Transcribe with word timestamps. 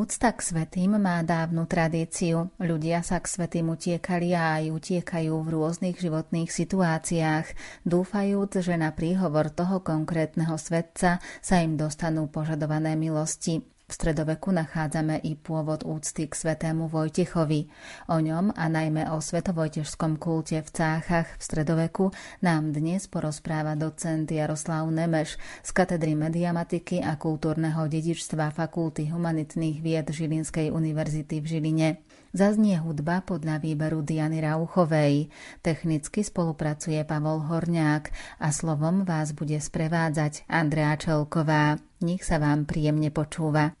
Úcta 0.00 0.32
k 0.32 0.40
svetým 0.40 0.96
má 0.96 1.20
dávnu 1.20 1.68
tradíciu. 1.68 2.48
Ľudia 2.56 3.04
sa 3.04 3.20
k 3.20 3.28
svetým 3.28 3.68
utiekali 3.68 4.32
a 4.32 4.56
aj 4.56 4.72
utiekajú 4.72 5.44
v 5.44 5.52
rôznych 5.52 6.00
životných 6.00 6.48
situáciách, 6.48 7.46
dúfajúc, 7.84 8.64
že 8.64 8.80
na 8.80 8.96
príhovor 8.96 9.52
toho 9.52 9.84
konkrétneho 9.84 10.56
svetca 10.56 11.20
sa 11.20 11.56
im 11.60 11.76
dostanú 11.76 12.32
požadované 12.32 12.96
milosti. 12.96 13.60
V 13.90 13.98
stredoveku 13.98 14.54
nachádzame 14.54 15.18
i 15.26 15.34
pôvod 15.34 15.82
úcty 15.82 16.30
k 16.30 16.38
svetému 16.38 16.86
Vojtechovi. 16.86 17.66
O 18.06 18.22
ňom 18.22 18.54
a 18.54 18.70
najmä 18.70 19.10
o 19.10 19.18
svetovojtežskom 19.18 20.14
kulte 20.14 20.62
v 20.62 20.70
Cáchach 20.70 21.26
v 21.34 21.42
stredoveku 21.42 22.14
nám 22.38 22.70
dnes 22.70 23.10
porozpráva 23.10 23.74
docent 23.74 24.30
Jaroslav 24.30 24.86
Nemeš 24.86 25.34
z 25.66 25.70
katedry 25.74 26.14
mediamatiky 26.14 27.02
a 27.02 27.18
kultúrneho 27.18 27.90
dedičstva 27.90 28.54
Fakulty 28.54 29.10
humanitných 29.10 29.82
vied 29.82 30.06
Žilinskej 30.06 30.70
univerzity 30.70 31.42
v 31.42 31.46
Žiline. 31.50 31.88
Zaznie 32.30 32.78
hudba 32.78 33.26
podľa 33.26 33.58
výberu 33.58 34.06
Diany 34.06 34.38
Rauchovej. 34.38 35.34
Technicky 35.66 36.22
spolupracuje 36.22 37.02
Pavol 37.02 37.42
Horňák 37.42 38.04
a 38.38 38.54
slovom 38.54 39.02
vás 39.02 39.34
bude 39.34 39.58
sprevádzať 39.58 40.46
Andrea 40.46 40.94
Čelková. 40.94 41.82
Nech 42.06 42.22
sa 42.22 42.38
vám 42.38 42.70
príjemne 42.70 43.10
počúva. 43.10 43.79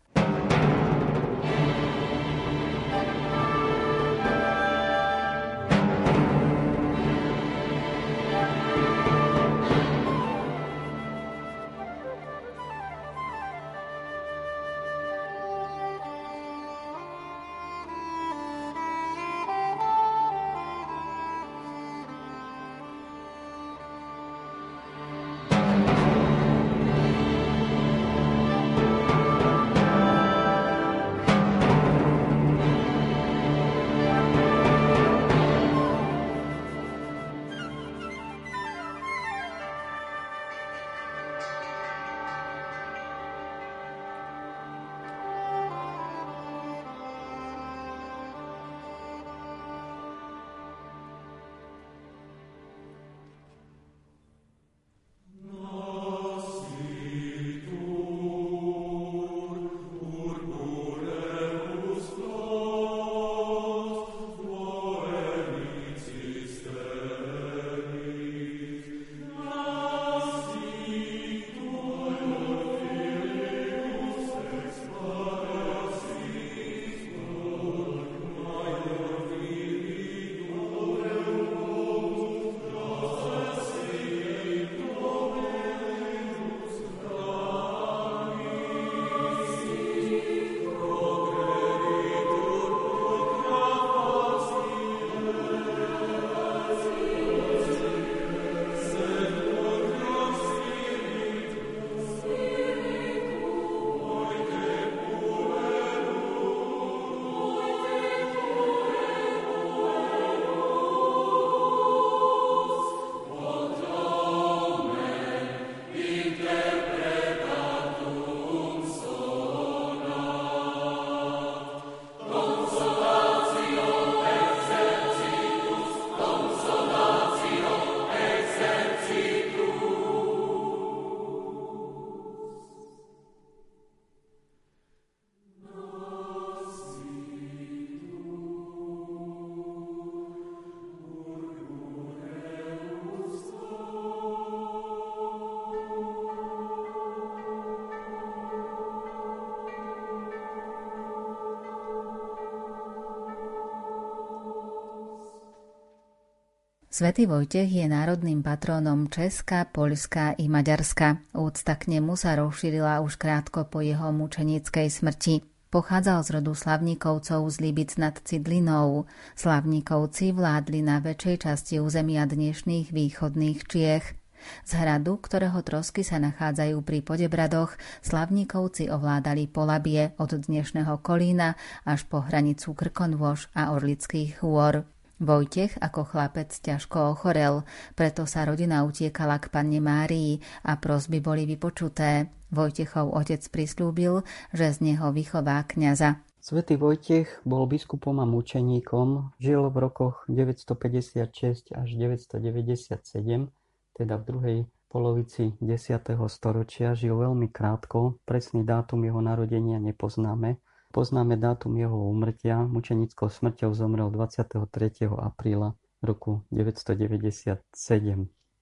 Svetý 156.90 157.30
Vojtech 157.30 157.70
je 157.70 157.86
národným 157.86 158.42
patrónom 158.42 159.06
Česka, 159.06 159.62
Poľska 159.70 160.34
i 160.42 160.50
Maďarska. 160.50 161.22
Úcta 161.38 161.78
k 161.78 161.86
nemu 161.86 162.18
sa 162.18 162.34
rozšírila 162.34 162.98
už 163.06 163.14
krátko 163.14 163.62
po 163.70 163.78
jeho 163.78 164.10
mučenickej 164.10 164.90
smrti. 164.90 165.46
Pochádzal 165.70 166.18
z 166.26 166.28
rodu 166.34 166.50
Slavníkovcov 166.50 167.46
z 167.46 167.56
Libic 167.62 167.94
nad 167.94 168.18
Cidlinou. 168.18 169.06
Slavníkovci 169.38 170.34
vládli 170.34 170.82
na 170.82 170.98
väčšej 170.98 171.46
časti 171.46 171.78
územia 171.78 172.26
dnešných 172.26 172.90
východných 172.90 173.70
Čiech. 173.70 174.18
Z 174.66 174.70
hradu, 174.74 175.22
ktorého 175.22 175.62
trosky 175.62 176.02
sa 176.02 176.18
nachádzajú 176.18 176.74
pri 176.82 177.06
Podebradoch, 177.06 177.70
Slavníkovci 178.02 178.90
ovládali 178.90 179.46
Polabie 179.46 180.18
od 180.18 180.34
dnešného 180.34 180.98
Kolína 181.06 181.54
až 181.86 182.02
po 182.10 182.18
hranicu 182.18 182.74
Krkonvož 182.74 183.46
a 183.54 183.70
Orlických 183.78 184.42
hôr. 184.42 184.82
Vojtech 185.20 185.76
ako 185.84 186.08
chlapec 186.08 186.48
ťažko 186.48 187.12
ochorel, 187.12 187.68
preto 187.92 188.24
sa 188.24 188.48
rodina 188.48 188.88
utiekala 188.88 189.36
k 189.36 189.52
panne 189.52 189.76
Márii 189.76 190.40
a 190.64 190.80
prosby 190.80 191.20
boli 191.20 191.44
vypočuté. 191.44 192.32
Vojtechov 192.48 193.12
otec 193.12 193.44
prislúbil, 193.52 194.24
že 194.56 194.72
z 194.72 194.78
neho 194.80 195.12
vychová 195.12 195.60
kňaza. 195.68 196.24
Svetý 196.40 196.80
Vojtech 196.80 197.44
bol 197.44 197.68
biskupom 197.68 198.16
a 198.16 198.24
mučeníkom, 198.24 199.36
žil 199.36 199.60
v 199.68 199.76
rokoch 199.76 200.24
956 200.24 201.76
až 201.76 201.88
997, 202.00 203.52
teda 203.92 204.14
v 204.16 204.24
druhej 204.24 204.58
polovici 204.88 205.52
10. 205.60 206.16
storočia, 206.32 206.96
žil 206.96 207.12
veľmi 207.12 207.52
krátko, 207.52 208.16
presný 208.24 208.64
dátum 208.64 209.04
jeho 209.04 209.20
narodenia 209.20 209.76
nepoznáme, 209.76 210.56
Poznáme 210.90 211.38
dátum 211.38 211.78
jeho 211.78 211.94
úmrtia. 211.94 212.66
Mučenickou 212.66 213.30
smrťou 213.30 213.70
zomrel 213.78 214.10
23. 214.10 215.06
apríla 215.06 215.78
roku 216.02 216.42
997. 216.50 217.62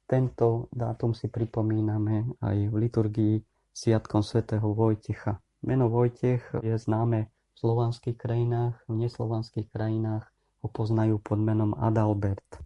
Tento 0.04 0.68
dátum 0.68 1.16
si 1.16 1.32
pripomíname 1.32 2.28
aj 2.44 2.56
v 2.68 2.74
liturgii 2.84 3.34
Sviatkom 3.72 4.20
svätého 4.20 4.76
Vojtecha. 4.76 5.40
Meno 5.64 5.88
Vojtech 5.88 6.60
je 6.60 6.76
známe 6.76 7.32
v 7.32 7.56
slovanských 7.56 8.20
krajinách, 8.20 8.76
v 8.84 9.08
neslovanských 9.08 9.72
krajinách 9.72 10.28
ho 10.60 10.68
poznajú 10.68 11.24
pod 11.24 11.40
menom 11.40 11.72
Adalbert. 11.80 12.60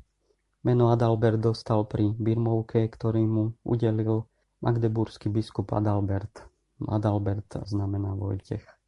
Meno 0.66 0.90
Adalbert 0.90 1.38
dostal 1.38 1.86
pri 1.86 2.10
Birmovke, 2.18 2.90
ktorý 2.90 3.22
mu 3.30 3.54
udelil 3.62 4.26
magdeburský 4.58 5.30
biskup 5.30 5.70
Adalbert. 5.70 6.50
Adalbert 6.82 7.62
znamená 7.62 8.18
Vojtech. 8.18 8.81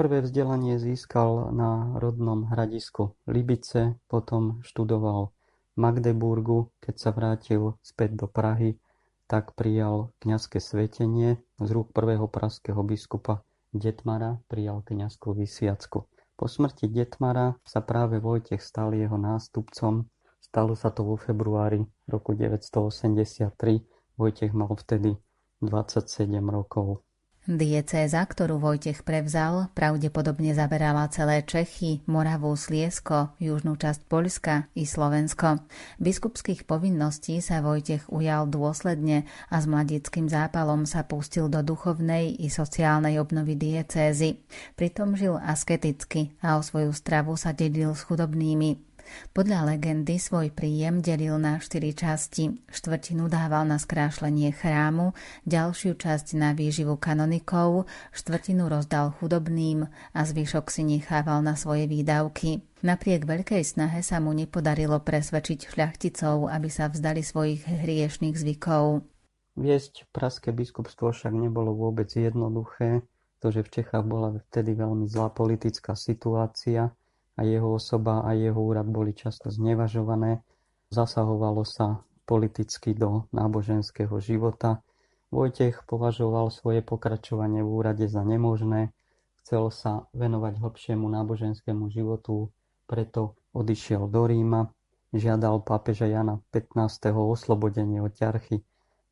Prvé 0.00 0.24
vzdelanie 0.24 0.80
získal 0.80 1.52
na 1.52 1.92
rodnom 2.00 2.48
hradisku 2.48 3.20
Libice, 3.28 4.00
potom 4.08 4.64
študoval 4.64 5.28
v 5.28 5.76
Magdeburgu. 5.76 6.72
Keď 6.80 6.94
sa 6.96 7.12
vrátil 7.12 7.76
späť 7.84 8.16
do 8.16 8.24
Prahy, 8.24 8.80
tak 9.28 9.52
prijal 9.52 10.08
kňazské 10.24 10.56
svetenie 10.56 11.44
z 11.60 11.68
rúk 11.68 11.92
prvého 11.92 12.24
praského 12.32 12.80
biskupa 12.80 13.44
Detmara 13.76 14.40
prijal 14.48 14.80
kňazskú 14.88 15.36
vysviacku. 15.36 16.08
Po 16.08 16.44
smrti 16.48 16.88
Detmara 16.88 17.60
sa 17.68 17.84
práve 17.84 18.24
Vojtech 18.24 18.64
stal 18.64 18.96
jeho 18.96 19.20
nástupcom. 19.20 20.08
Stalo 20.40 20.80
sa 20.80 20.88
to 20.96 21.04
vo 21.04 21.20
februári 21.20 21.84
roku 22.08 22.32
983. 22.32 23.52
Vojtech 24.16 24.56
mal 24.56 24.72
vtedy 24.80 25.12
27 25.60 26.08
rokov. 26.48 27.04
Diecéza, 27.48 28.20
ktorú 28.28 28.60
Vojtech 28.60 29.00
prevzal, 29.00 29.72
pravdepodobne 29.72 30.52
zaberala 30.52 31.08
celé 31.08 31.40
Čechy, 31.40 32.04
Moravu, 32.04 32.52
Sliesko, 32.52 33.32
južnú 33.40 33.80
časť 33.80 34.04
Poľska 34.12 34.68
i 34.76 34.84
Slovensko. 34.84 35.64
Biskupských 35.96 36.68
povinností 36.68 37.40
sa 37.40 37.64
Vojtech 37.64 38.12
ujal 38.12 38.44
dôsledne 38.44 39.24
a 39.48 39.56
s 39.56 39.64
mladickým 39.64 40.28
zápalom 40.28 40.84
sa 40.84 41.08
pustil 41.08 41.48
do 41.48 41.64
duchovnej 41.64 42.36
i 42.44 42.52
sociálnej 42.52 43.16
obnovy 43.16 43.56
diecézy. 43.56 44.44
Pritom 44.76 45.16
žil 45.16 45.40
asketicky 45.40 46.36
a 46.44 46.60
o 46.60 46.62
svoju 46.62 46.92
stravu 46.92 47.40
sa 47.40 47.56
dedil 47.56 47.96
s 47.96 48.04
chudobnými. 48.04 48.89
Podľa 49.30 49.74
legendy 49.74 50.18
svoj 50.18 50.50
príjem 50.50 51.04
delil 51.04 51.38
na 51.38 51.62
štyri 51.62 51.94
časti. 51.94 52.56
Štvrtinu 52.68 53.30
dával 53.30 53.66
na 53.66 53.78
skrášlenie 53.78 54.50
chrámu, 54.54 55.14
ďalšiu 55.46 55.96
časť 55.96 56.34
na 56.38 56.54
výživu 56.56 56.98
kanonikov, 56.98 57.90
štvrtinu 58.10 58.66
rozdal 58.66 59.14
chudobným 59.18 59.86
a 60.14 60.20
zvyšok 60.22 60.66
si 60.70 60.82
nechával 60.86 61.40
na 61.40 61.54
svoje 61.54 61.86
výdavky. 61.86 62.62
Napriek 62.80 63.28
veľkej 63.28 63.60
snahe 63.60 64.00
sa 64.00 64.24
mu 64.24 64.32
nepodarilo 64.32 65.04
presvedčiť 65.04 65.68
šľachticov, 65.68 66.48
aby 66.48 66.68
sa 66.72 66.88
vzdali 66.88 67.20
svojich 67.20 67.68
hriešných 67.68 68.36
zvykov. 68.36 69.04
Viesť 69.60 70.08
praské 70.08 70.56
biskupstvo 70.56 71.12
však 71.12 71.36
nebolo 71.36 71.76
vôbec 71.76 72.08
jednoduché, 72.08 73.04
pretože 73.36 73.60
v 73.66 73.72
Čechách 73.80 74.04
bola 74.08 74.36
vtedy 74.48 74.72
veľmi 74.72 75.04
zlá 75.04 75.28
politická 75.32 75.92
situácia 75.92 76.92
a 77.40 77.48
jeho 77.48 77.72
osoba 77.72 78.20
a 78.20 78.36
jeho 78.36 78.60
úrad 78.60 78.84
boli 78.84 79.16
často 79.16 79.48
znevažované. 79.48 80.44
Zasahovalo 80.92 81.64
sa 81.64 82.04
politicky 82.28 82.92
do 82.92 83.24
náboženského 83.32 84.12
života. 84.20 84.84
Vojtech 85.32 85.88
považoval 85.88 86.52
svoje 86.52 86.84
pokračovanie 86.84 87.64
v 87.64 87.70
úrade 87.70 88.04
za 88.04 88.20
nemožné, 88.20 88.92
chcel 89.40 89.72
sa 89.72 90.04
venovať 90.12 90.60
hlbšiemu 90.60 91.06
náboženskému 91.08 91.88
životu, 91.88 92.52
preto 92.84 93.38
odišiel 93.56 94.10
do 94.10 94.26
Ríma, 94.28 94.68
žiadal 95.16 95.64
pápeža 95.64 96.12
Jana 96.12 96.44
15. 96.52 97.14
oslobodenie 97.14 98.04
od 98.04 98.12
ťarchy 98.12 98.60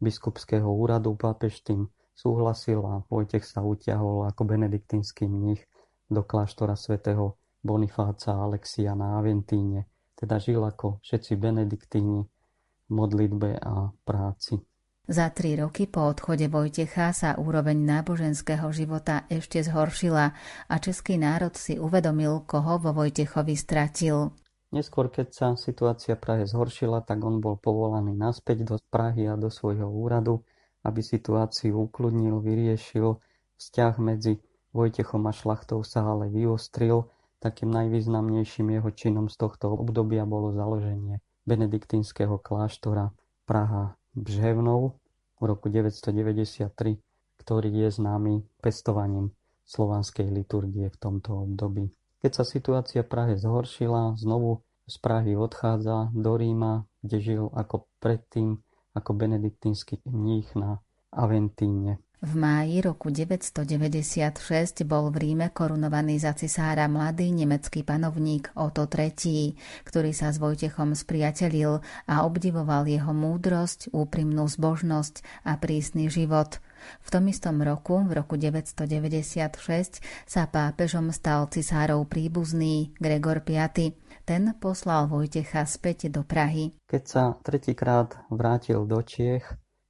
biskupského 0.03 0.67
úradu. 0.67 1.15
Pápež 1.15 1.63
tým 1.63 1.89
súhlasil 2.13 2.83
a 2.83 3.07
Vojtech 3.07 3.47
sa 3.47 3.63
utiahol 3.63 4.27
ako 4.27 4.43
benediktínsky 4.45 5.31
mních 5.31 5.65
do 6.11 6.27
kláštora 6.27 6.75
svätého 6.75 7.39
Bonifáca 7.63 8.39
Alexia 8.39 8.95
na 8.95 9.19
Aventíne, 9.19 9.91
teda 10.15 10.39
žil 10.39 10.63
ako 10.63 11.03
všetci 11.03 11.33
benediktíni 11.39 12.23
v 12.23 12.91
modlitbe 12.91 13.59
a 13.59 13.91
práci. 14.07 14.63
Za 15.09 15.33
tri 15.33 15.57
roky 15.57 15.89
po 15.89 16.05
odchode 16.05 16.53
Vojtecha 16.53 17.17
sa 17.17 17.33
úroveň 17.41 17.81
náboženského 17.81 18.69
života 18.77 19.25
ešte 19.33 19.65
zhoršila 19.65 20.37
a 20.69 20.75
český 20.77 21.17
národ 21.17 21.57
si 21.57 21.81
uvedomil, 21.81 22.45
koho 22.45 22.77
vo 22.77 22.93
Vojtechovi 22.93 23.57
stratil. 23.57 24.37
Neskôr, 24.69 25.09
keď 25.09 25.29
sa 25.33 25.49
situácia 25.57 26.13
Prahe 26.13 26.45
zhoršila, 26.45 27.01
tak 27.09 27.25
on 27.25 27.41
bol 27.41 27.57
povolaný 27.57 28.13
naspäť 28.13 28.69
do 28.69 28.77
Prahy 28.93 29.25
a 29.25 29.41
do 29.41 29.49
svojho 29.49 29.89
úradu, 29.89 30.45
aby 30.85 31.01
situáciu 31.01 31.89
ukludnil, 31.89 32.45
vyriešil. 32.45 33.17
Vzťah 33.57 33.95
medzi 34.05 34.37
Vojtechom 34.77 35.25
a 35.25 35.33
šlachtou 35.33 35.81
sa 35.89 36.05
ale 36.05 36.29
vyostril 36.29 37.09
Takým 37.39 37.71
najvýznamnejším 37.71 38.75
jeho 38.75 38.91
činom 38.91 39.31
z 39.31 39.37
tohto 39.39 39.71
obdobia 39.71 40.27
bolo 40.27 40.51
založenie 40.51 41.23
benediktínskeho 41.47 42.37
kláštora 42.43 43.15
Praha 43.47 43.97
Bžhevnou 44.13 44.99
v 45.39 45.43
roku 45.47 45.71
993, 45.71 46.99
ktorý 47.39 47.71
je 47.73 47.89
známy 47.95 48.43
pestovaním 48.59 49.33
slovanskej 49.65 50.29
liturgie 50.35 50.91
v 50.91 50.97
tomto 50.99 51.47
období. 51.47 51.89
Keď 52.19 52.33
sa 52.35 52.45
situácia 52.45 53.07
Prahe 53.07 53.39
zhoršila, 53.39 54.19
znovu 54.19 54.67
z 54.91 54.97
Prahy 54.99 55.39
odchádza 55.39 56.11
do 56.11 56.35
Ríma, 56.35 56.91
kde 57.07 57.17
žil 57.23 57.45
ako 57.55 57.87
predtým 58.03 58.59
ako 58.99 59.15
benediktínsky 59.15 60.03
mních 60.03 60.51
na 60.59 60.83
Aventíne. 61.15 62.03
V 62.19 62.35
máji 62.35 62.83
roku 62.83 63.15
996 63.15 64.83
bol 64.83 65.15
v 65.15 65.23
Ríme 65.23 65.55
korunovaný 65.55 66.19
za 66.19 66.35
cisára 66.35 66.91
mladý 66.91 67.31
nemecký 67.31 67.87
panovník 67.87 68.51
Otto 68.59 68.91
III, 68.91 69.55
ktorý 69.87 70.11
sa 70.11 70.35
s 70.35 70.43
Vojtechom 70.43 70.99
spriatelil 70.99 71.79
a 72.11 72.27
obdivoval 72.27 72.91
jeho 72.91 73.15
múdrosť, 73.15 73.95
úprimnú 73.95 74.51
zbožnosť 74.51 75.47
a 75.47 75.63
prísny 75.63 76.11
život. 76.11 76.59
V 77.07 77.09
tom 77.15 77.31
istom 77.31 77.63
roku, 77.63 78.03
v 78.03 78.19
roku 78.19 78.35
996, 78.35 80.03
sa 80.27 80.43
pápežom 80.51 81.15
stal 81.15 81.47
cisárov 81.47 82.03
príbuzný 82.11 82.99
Gregor 82.99 83.47
V. 83.47 83.95
Ten 84.27 84.59
poslal 84.59 85.07
Vojtecha 85.07 85.63
späť 85.71 86.11
do 86.11 86.27
Prahy. 86.27 86.75
Keď 86.91 87.03
sa 87.07 87.39
tretíkrát 87.47 88.27
vrátil 88.27 88.91
do 88.91 88.99
Čiech, 89.07 89.47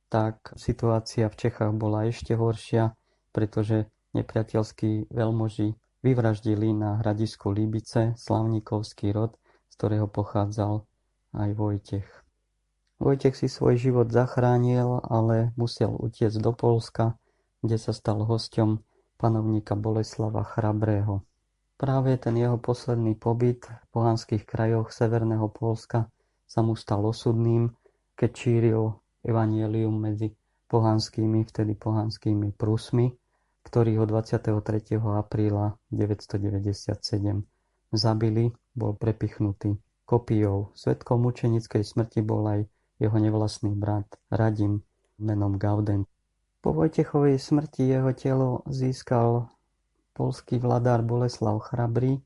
tak 0.08 0.56
situácia 0.56 1.28
v 1.28 1.36
Čechách 1.36 1.72
bola 1.76 2.08
ešte 2.08 2.32
horšia, 2.32 2.96
pretože 3.32 3.88
nepriateľskí 4.16 5.12
veľmoži 5.12 5.76
vyvraždili 6.00 6.72
na 6.72 7.00
hradisku 7.04 7.52
Líbice 7.52 8.16
slavníkovský 8.16 9.12
rod, 9.12 9.36
z 9.68 9.74
ktorého 9.76 10.08
pochádzal 10.08 10.88
aj 11.36 11.50
Vojtech. 11.54 12.08
Vojtech 12.98 13.38
si 13.38 13.46
svoj 13.46 13.78
život 13.78 14.10
zachránil, 14.10 15.04
ale 15.06 15.54
musel 15.54 15.94
utiecť 15.94 16.40
do 16.42 16.50
Polska, 16.50 17.14
kde 17.62 17.78
sa 17.78 17.94
stal 17.94 18.26
hosťom 18.26 18.82
panovníka 19.18 19.78
Boleslava 19.78 20.42
Chrabrého. 20.42 21.22
Práve 21.78 22.18
ten 22.18 22.34
jeho 22.34 22.58
posledný 22.58 23.14
pobyt 23.14 23.70
v 23.70 23.86
pohanských 23.94 24.42
krajoch 24.42 24.90
severného 24.90 25.46
Polska 25.46 26.10
sa 26.42 26.60
mu 26.64 26.74
stal 26.74 27.06
osudným, 27.06 27.70
keď 28.18 28.30
šíril 28.34 28.98
evanielium 29.24 29.94
medzi 29.94 30.34
pohanskými, 30.68 31.48
vtedy 31.48 31.74
pohanskými 31.74 32.52
Prusmi, 32.54 33.14
ktorých 33.64 33.96
ho 34.00 34.06
23. 34.06 35.00
apríla 35.00 35.76
997 35.90 37.44
zabili, 37.92 38.52
bol 38.76 38.92
prepichnutý 38.94 39.76
kopijou. 40.04 40.72
Svetkom 40.76 41.24
mučenickej 41.24 41.84
smrti 41.84 42.20
bol 42.24 42.44
aj 42.48 42.60
jeho 43.00 43.16
nevlastný 43.16 43.72
brat 43.76 44.08
Radim 44.32 44.80
menom 45.20 45.60
Gauden. 45.60 46.04
Po 46.58 46.74
Vojtechovej 46.74 47.38
smrti 47.38 47.86
jeho 47.86 48.10
telo 48.12 48.50
získal 48.66 49.48
polský 50.12 50.58
vladár 50.58 51.06
Boleslav 51.06 51.62
Chrabrý. 51.62 52.18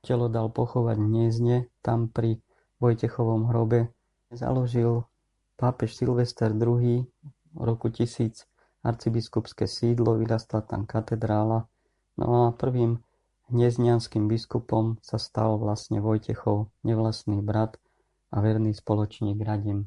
Telo 0.00 0.32
dal 0.32 0.48
pochovať 0.48 0.96
v 0.96 1.04
Hniezne, 1.04 1.56
tam 1.84 2.08
pri 2.08 2.40
Vojtechovom 2.80 3.52
hrobe 3.52 3.92
založil 4.32 5.09
Pápež 5.60 5.92
Silvester 5.92 6.56
II 6.56 7.04
v 7.52 7.60
roku 7.60 7.92
1000 7.92 8.32
arcibiskupské 8.80 9.68
sídlo, 9.68 10.16
vyrastla 10.16 10.64
tam 10.64 10.88
katedrála. 10.88 11.68
No 12.16 12.48
a 12.48 12.56
prvým 12.56 13.04
hnieznianským 13.52 14.24
biskupom 14.24 14.96
sa 15.04 15.20
stal 15.20 15.60
vlastne 15.60 16.00
Vojtechov 16.00 16.72
nevlastný 16.80 17.44
brat 17.44 17.76
a 18.32 18.40
verný 18.40 18.72
spoločník 18.72 19.36
Radim. 19.44 19.84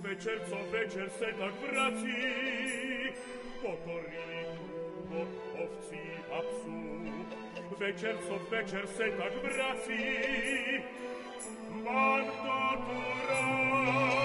Večer 0.00 0.40
co 0.48 0.56
večer 0.70 1.10
se 1.10 1.24
tak 1.24 1.54
vrací, 1.70 2.16
pokoríku 3.62 4.68
do 5.10 5.20
ovcí 5.64 6.00
a 6.32 6.40
psů. 6.40 7.10
Večer 7.78 8.16
co 8.28 8.38
večer 8.50 8.86
se 8.86 9.04
tak 9.10 9.32
vrací, 9.42 10.04
mám 11.84 12.24
to 12.24 12.82
tu 12.86 13.02
rád. 13.28 14.19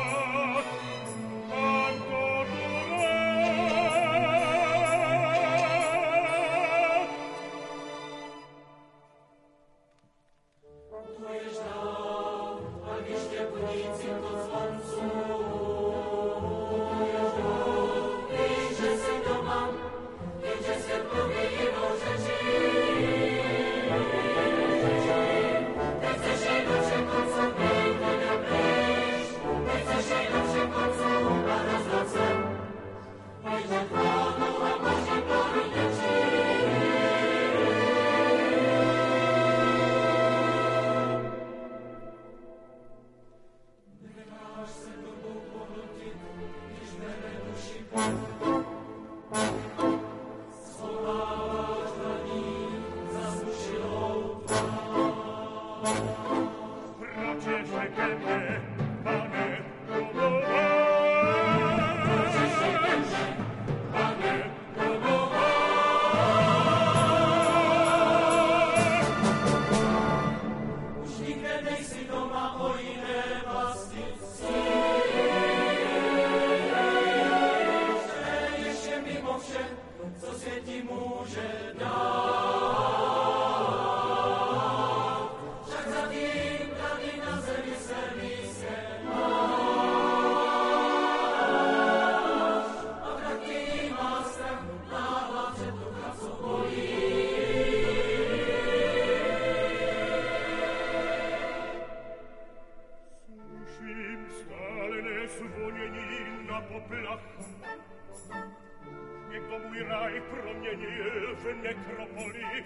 necropoli 111.63 112.63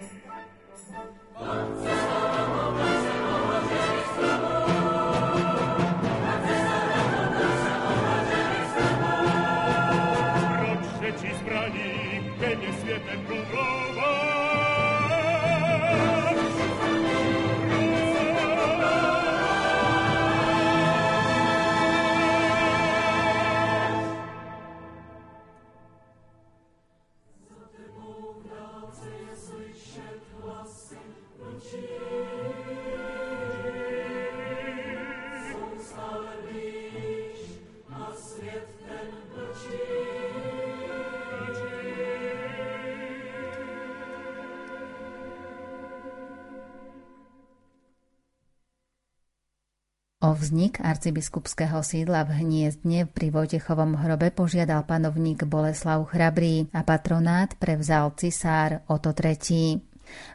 vznik 50.50 50.82
arcibiskupského 50.82 51.78
sídla 51.78 52.26
v 52.26 52.42
Hniezdne 52.42 53.06
pri 53.06 53.30
Vojtechovom 53.30 53.94
hrobe 54.02 54.34
požiadal 54.34 54.82
panovník 54.82 55.46
Boleslav 55.46 56.02
Chrabrý 56.10 56.66
a 56.74 56.82
patronát 56.82 57.54
prevzal 57.54 58.10
cisár 58.18 58.82
Oto 58.90 59.14
III. 59.14 59.78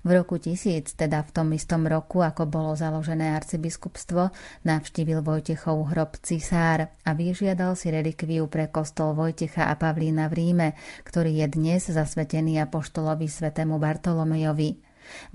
V 0.07 0.09
roku 0.15 0.39
1000, 0.39 0.95
teda 0.95 1.19
v 1.19 1.29
tom 1.35 1.51
istom 1.51 1.83
roku, 1.83 2.23
ako 2.23 2.47
bolo 2.47 2.79
založené 2.79 3.35
arcibiskupstvo, 3.35 4.31
navštívil 4.63 5.19
Vojtechov 5.19 5.91
hrob 5.91 6.15
cisár 6.23 6.95
a 7.03 7.11
vyžiadal 7.11 7.75
si 7.75 7.91
relikviu 7.91 8.47
pre 8.47 8.71
kostol 8.71 9.19
Vojtecha 9.19 9.67
a 9.67 9.75
Pavlína 9.75 10.31
v 10.31 10.33
Ríme, 10.39 10.67
ktorý 11.03 11.43
je 11.43 11.59
dnes 11.59 11.83
zasvetený 11.91 12.63
apoštolovi 12.63 13.27
svetému 13.27 13.75
Bartolomejovi. 13.83 14.79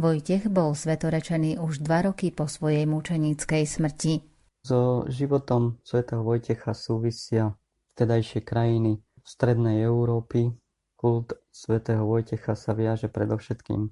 Vojtech 0.00 0.48
bol 0.48 0.72
svetorečený 0.72 1.60
už 1.60 1.84
dva 1.84 2.08
roky 2.08 2.32
po 2.32 2.48
svojej 2.48 2.88
mučeníckej 2.88 3.68
smrti. 3.68 4.29
So 4.60 5.08
životom 5.08 5.80
svätého 5.80 6.20
Vojtecha 6.20 6.76
súvisia 6.76 7.56
vtedajšie 7.96 8.44
krajiny 8.44 9.00
strednej 9.24 9.80
Európy. 9.88 10.52
Kult 11.00 11.32
svätého 11.48 12.04
Vojtecha 12.04 12.52
sa 12.52 12.76
viaže 12.76 13.08
predovšetkým 13.08 13.88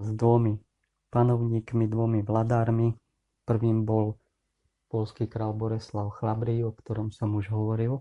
s 0.00 0.08
dvomi 0.16 0.56
panovníkmi, 1.12 1.84
dvomi 1.92 2.24
vladármi. 2.24 2.96
Prvým 3.44 3.84
bol 3.84 4.16
polský 4.88 5.28
král 5.28 5.52
Boreslav 5.52 6.08
Chlabrý, 6.16 6.64
o 6.64 6.72
ktorom 6.72 7.12
som 7.12 7.36
už 7.36 7.52
hovoril, 7.52 8.00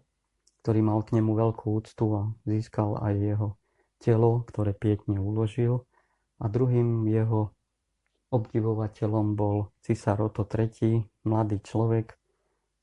ktorý 0.63 0.79
mal 0.79 1.03
k 1.03 1.19
nemu 1.19 1.35
veľkú 1.35 1.75
úctu 1.75 2.05
a 2.15 2.31
získal 2.47 3.03
aj 3.03 3.13
jeho 3.19 3.47
telo, 3.99 4.47
ktoré 4.47 4.71
pietne 4.71 5.19
uložil. 5.19 5.83
A 6.39 6.47
druhým 6.47 7.03
jeho 7.11 7.51
obdivovateľom 8.31 9.35
bol 9.37 9.71
cisár 9.83 10.19
Oto 10.23 10.43
III, 10.43 11.03
mladý 11.23 11.63
človek, 11.63 12.15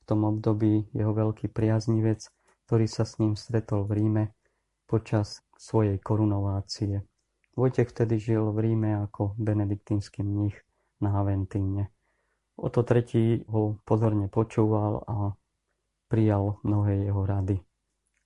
v 0.01 0.03
tom 0.05 0.25
období 0.25 0.89
jeho 0.93 1.13
veľký 1.13 1.49
priaznivec, 1.49 2.21
ktorý 2.65 2.85
sa 2.85 3.05
s 3.05 3.17
ním 3.17 3.33
stretol 3.33 3.85
v 3.89 3.91
Ríme 4.01 4.23
počas 4.85 5.41
svojej 5.57 5.97
korunovácie. 5.97 7.01
Vojtech 7.55 7.89
vtedy 7.89 8.19
žil 8.19 8.51
v 8.51 8.69
Ríme 8.69 9.01
ako 9.05 9.33
benediktínsky 9.39 10.21
mních 10.21 10.59
na 11.01 11.23
Aventíne. 11.23 11.89
Oto 12.55 12.83
III 12.83 13.47
ho 13.51 13.79
pozorne 13.83 14.27
počúval 14.27 15.03
a 15.07 15.15
prijal 16.07 16.59
mnohé 16.63 17.07
jeho 17.07 17.23
rady. 17.25 17.57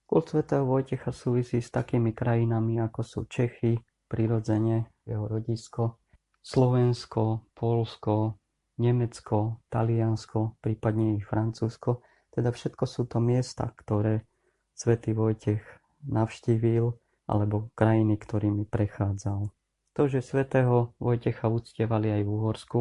Kult 0.09 0.33
svätého 0.33 0.65
Vojtecha 0.65 1.13
súvisí 1.13 1.61
s 1.61 1.69
takými 1.69 2.17
krajinami 2.17 2.81
ako 2.81 3.01
sú 3.05 3.19
Čechy, 3.29 3.77
prirodzene 4.09 4.89
jeho 5.05 5.29
rodisko, 5.29 6.01
Slovensko, 6.49 7.45
Polsko, 7.53 8.41
Nemecko, 8.81 9.61
Taliansko, 9.69 10.57
prípadne 10.57 11.13
i 11.13 11.21
Francúzsko. 11.21 12.01
Teda 12.33 12.49
všetko 12.49 12.89
sú 12.89 13.05
to 13.05 13.21
miesta, 13.21 13.69
ktoré 13.77 14.25
svätý 14.73 15.13
Vojtech 15.13 15.61
navštívil 16.09 16.89
alebo 17.29 17.69
krajiny, 17.77 18.17
ktorými 18.17 18.65
prechádzal. 18.65 19.53
To, 19.93 20.01
že 20.09 20.25
svätého 20.25 20.97
Vojtecha 20.97 21.53
uctievali 21.53 22.09
aj 22.17 22.21
v 22.25 22.29
Uhorsku, 22.33 22.79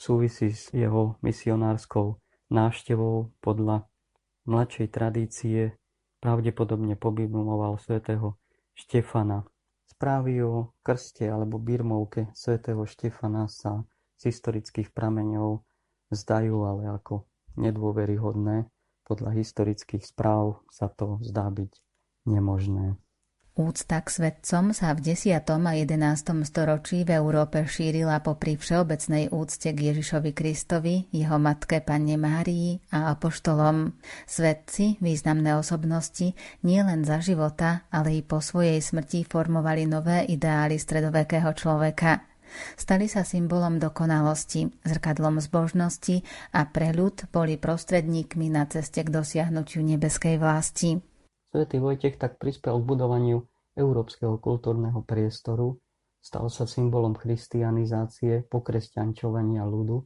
súvisí 0.00 0.56
s 0.56 0.72
jeho 0.72 1.20
misionárskou 1.20 2.16
návštevou 2.48 3.28
podľa 3.44 3.84
mladšej 4.48 4.88
tradície 4.88 5.76
pravdepodobne 6.24 6.96
pobimuloval 6.96 7.76
svätého 7.76 8.40
Štefana. 8.72 9.44
Správy 9.96 10.44
o 10.44 10.76
krste 10.84 11.24
alebo 11.24 11.56
birmovke 11.56 12.28
svätého 12.36 12.84
Štefana 12.84 13.48
sa 13.48 13.80
z 14.20 14.28
historických 14.28 14.92
prameňov 14.92 15.64
zdajú 16.12 16.68
ale 16.68 17.00
ako 17.00 17.24
nedôveryhodné. 17.56 18.68
Podľa 19.08 19.30
historických 19.32 20.04
správ 20.04 20.60
sa 20.68 20.92
to 20.92 21.16
zdá 21.24 21.48
byť 21.48 21.72
nemožné. 22.28 23.00
Úcta 23.56 24.04
k 24.04 24.12
svetcom 24.12 24.76
sa 24.76 24.92
v 24.92 25.16
10. 25.16 25.32
a 25.40 25.72
11. 25.72 25.88
storočí 26.44 27.08
v 27.08 27.16
Európe 27.16 27.64
šírila 27.64 28.20
popri 28.20 28.60
všeobecnej 28.60 29.32
úcte 29.32 29.72
k 29.72 29.96
Ježišovi 29.96 30.36
Kristovi, 30.36 31.08
jeho 31.08 31.40
matke 31.40 31.80
Panne 31.80 32.20
Márii 32.20 32.76
a 32.92 33.16
apoštolom. 33.16 33.96
Svetci, 34.28 35.00
významné 35.00 35.56
osobnosti, 35.56 36.36
nielen 36.68 37.08
za 37.08 37.24
života, 37.24 37.88
ale 37.88 38.20
i 38.20 38.22
po 38.22 38.44
svojej 38.44 38.76
smrti 38.76 39.24
formovali 39.24 39.88
nové 39.88 40.28
ideály 40.28 40.76
stredovekého 40.76 41.48
človeka. 41.56 42.28
Stali 42.76 43.08
sa 43.08 43.24
symbolom 43.24 43.80
dokonalosti, 43.80 44.68
zrkadlom 44.84 45.40
zbožnosti 45.40 46.20
a 46.52 46.68
pre 46.68 46.92
ľud 46.92 47.32
boli 47.32 47.56
prostredníkmi 47.56 48.52
na 48.52 48.68
ceste 48.68 49.00
k 49.00 49.08
dosiahnutiu 49.08 49.80
nebeskej 49.80 50.36
vlasti. 50.36 51.15
Svetý 51.56 51.80
Vojtech 51.80 52.20
tak 52.20 52.36
prispel 52.36 52.76
k 52.76 52.84
budovaniu 52.84 53.48
európskeho 53.80 54.36
kultúrneho 54.36 55.00
priestoru, 55.00 55.80
stal 56.20 56.52
sa 56.52 56.68
symbolom 56.68 57.16
christianizácie, 57.16 58.44
pokresťančovania 58.52 59.64
ľudu, 59.64 60.04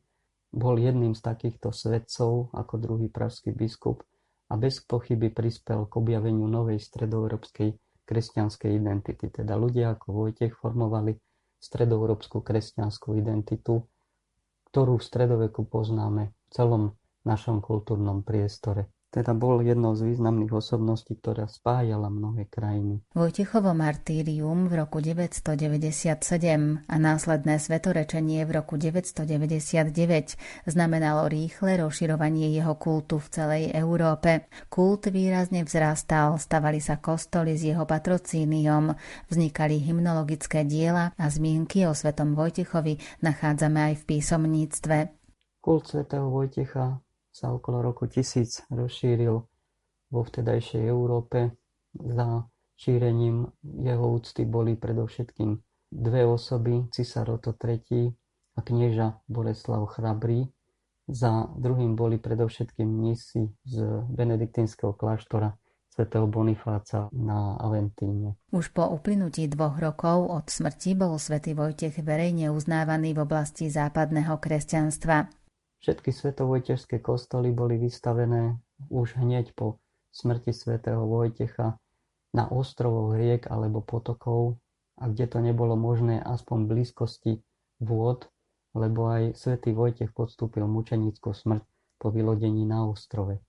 bol 0.55 0.75
jedným 0.79 1.19
z 1.19 1.27
takýchto 1.27 1.75
svetcov 1.75 2.55
ako 2.55 2.75
druhý 2.79 3.11
pražský 3.11 3.51
biskup 3.51 4.07
a 4.47 4.55
bez 4.55 4.79
pochyby 4.87 5.35
prispel 5.35 5.91
k 5.91 5.93
objaveniu 5.99 6.47
novej 6.47 6.79
stredoeurópskej 6.79 7.75
kresťanskej 8.07 8.71
identity. 8.71 9.35
Teda 9.35 9.59
ľudia 9.59 9.99
ako 9.99 10.07
Vojtech 10.23 10.55
formovali 10.55 11.19
stredoeurópsku 11.59 12.47
kresťanskú 12.47 13.19
identitu, 13.19 13.91
ktorú 14.71 15.03
v 15.03 15.03
stredoveku 15.03 15.67
poznáme 15.67 16.31
v 16.31 16.49
celom 16.55 16.95
našom 17.27 17.59
kultúrnom 17.59 18.23
priestore 18.23 18.87
teda 19.11 19.35
bol 19.35 19.59
jednou 19.59 19.99
z 19.99 20.15
významných 20.15 20.55
osobností, 20.55 21.19
ktorá 21.19 21.51
spájala 21.51 22.07
mnohé 22.07 22.47
krajiny. 22.47 23.03
Vojtechovo 23.11 23.75
martírium 23.75 24.71
v 24.71 24.87
roku 24.87 25.03
997 25.03 26.87
a 26.87 26.95
následné 26.95 27.59
svetorečenie 27.59 28.47
v 28.47 28.51
roku 28.55 28.79
999 28.79 30.39
znamenalo 30.71 31.27
rýchle 31.27 31.83
rozširovanie 31.83 32.55
jeho 32.55 32.79
kultu 32.79 33.19
v 33.19 33.29
celej 33.35 33.65
Európe. 33.75 34.47
Kult 34.71 35.11
výrazne 35.11 35.67
vzrastal, 35.67 36.39
stavali 36.39 36.79
sa 36.79 37.03
kostoly 37.03 37.59
s 37.59 37.67
jeho 37.67 37.83
patrocíniom, 37.83 38.95
vznikali 39.27 39.83
hymnologické 39.83 40.63
diela 40.63 41.11
a 41.19 41.27
zmienky 41.27 41.83
o 41.83 41.93
svetom 41.99 42.39
Vojtechovi 42.39 43.27
nachádzame 43.27 43.91
aj 43.91 43.95
v 43.99 44.03
písomníctve. 44.07 44.97
Kult 45.61 45.91
svätého 45.91 46.31
Vojtecha 46.31 47.10
sa 47.41 47.57
okolo 47.57 47.81
roku 47.81 48.05
1000 48.05 48.69
rozšíril 48.69 49.35
vo 50.13 50.21
vtedajšej 50.21 50.85
Európe. 50.85 51.57
Za 51.97 52.45
šírením 52.77 53.49
jeho 53.65 54.05
úcty 54.13 54.45
boli 54.45 54.77
predovšetkým 54.77 55.57
dve 55.89 56.23
osoby, 56.29 56.85
cisár 56.93 57.33
Oto 57.33 57.57
III 57.57 58.13
a 58.55 58.61
knieža 58.61 59.25
Boleslav 59.25 59.89
Chrabrý. 59.97 60.53
Za 61.11 61.49
druhým 61.57 61.97
boli 61.97 62.21
predovšetkým 62.21 62.87
mnísi 62.87 63.51
z 63.67 63.77
benediktínskeho 64.13 64.95
kláštora 64.95 65.57
svätého 65.91 66.31
Bonifáca 66.31 67.11
na 67.11 67.59
Aventíne. 67.59 68.39
Už 68.55 68.71
po 68.71 68.87
uplynutí 68.87 69.51
dvoch 69.51 69.75
rokov 69.83 70.31
od 70.31 70.47
smrti 70.47 70.95
bol 70.95 71.19
svätý 71.19 71.51
Vojtech 71.59 71.99
verejne 72.07 72.55
uznávaný 72.55 73.19
v 73.19 73.27
oblasti 73.27 73.67
západného 73.67 74.39
kresťanstva. 74.39 75.40
Všetky 75.81 76.13
svetovojtežské 76.13 77.01
kostoly 77.01 77.57
boli 77.57 77.81
vystavené 77.81 78.61
už 78.93 79.17
hneď 79.17 79.57
po 79.57 79.81
smrti 80.13 80.53
svätého 80.53 81.09
Vojtecha 81.09 81.81
na 82.37 82.45
ostrovoch 82.53 83.17
riek 83.17 83.49
alebo 83.49 83.81
potokov 83.81 84.61
a 85.01 85.09
kde 85.09 85.25
to 85.25 85.39
nebolo 85.41 85.81
možné 85.81 86.21
aspoň 86.21 86.59
v 86.65 86.71
blízkosti 86.77 87.33
vôd, 87.81 88.29
lebo 88.77 89.09
aj 89.09 89.41
svätý 89.41 89.73
Vojtech 89.73 90.13
podstúpil 90.13 90.69
mučenickú 90.69 91.33
smrť 91.33 91.65
po 91.97 92.13
vylodení 92.13 92.69
na 92.69 92.85
ostrove. 92.85 93.41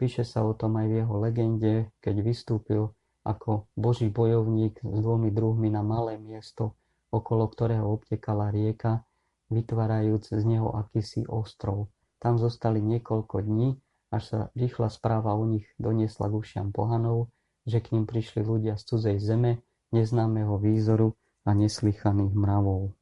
Píše 0.00 0.24
sa 0.24 0.40
o 0.40 0.56
tom 0.56 0.80
aj 0.80 0.88
v 0.88 0.96
jeho 1.04 1.14
legende, 1.20 1.72
keď 2.00 2.14
vystúpil 2.24 2.96
ako 3.28 3.68
boží 3.76 4.08
bojovník 4.08 4.80
s 4.80 4.98
dvomi 5.04 5.28
druhmi 5.28 5.68
na 5.68 5.84
malé 5.84 6.16
miesto, 6.16 6.80
okolo 7.12 7.44
ktorého 7.52 7.92
obtekala 7.92 8.48
rieka 8.48 9.04
vytvárajúc 9.54 10.34
z 10.34 10.44
neho 10.44 10.74
akýsi 10.74 11.24
ostrov. 11.30 11.94
Tam 12.18 12.36
zostali 12.36 12.82
niekoľko 12.82 13.40
dní, 13.40 13.78
až 14.10 14.22
sa 14.26 14.40
rýchla 14.58 14.90
správa 14.90 15.38
o 15.38 15.46
nich 15.46 15.66
doniesla 15.78 16.26
k 16.26 16.34
ušiam 16.34 16.68
pohanov, 16.74 17.30
že 17.64 17.78
k 17.78 17.94
ním 17.94 18.04
prišli 18.04 18.42
ľudia 18.42 18.74
z 18.74 18.82
cudzej 18.84 19.18
zeme, 19.22 19.62
neznámeho 19.94 20.58
výzoru 20.58 21.14
a 21.46 21.54
neslychaných 21.54 22.34
mravov. 22.34 22.92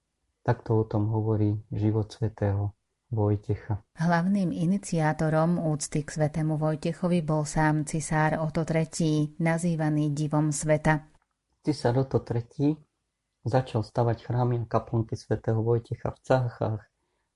Takto 0.42 0.82
o 0.82 0.84
tom 0.84 1.08
hovorí 1.08 1.56
život 1.70 2.10
svätého 2.10 2.74
Vojtecha. 3.12 3.84
Hlavným 4.00 4.56
iniciátorom 4.56 5.60
úcty 5.60 6.00
k 6.00 6.08
svetému 6.08 6.56
Vojtechovi 6.56 7.20
bol 7.20 7.44
sám 7.44 7.84
cisár 7.84 8.40
Oto 8.40 8.64
III, 8.64 9.36
nazývaný 9.36 10.16
divom 10.16 10.48
sveta. 10.48 11.12
Cisár 11.60 12.08
Oto 12.08 12.24
III 12.24 12.91
Začal 13.42 13.82
stavať 13.82 14.30
chrámy 14.30 14.62
a 14.62 14.68
kaplnky 14.70 15.18
svätého 15.18 15.66
Vojtecha 15.66 16.14
v 16.14 16.18
Cáchach, 16.22 16.82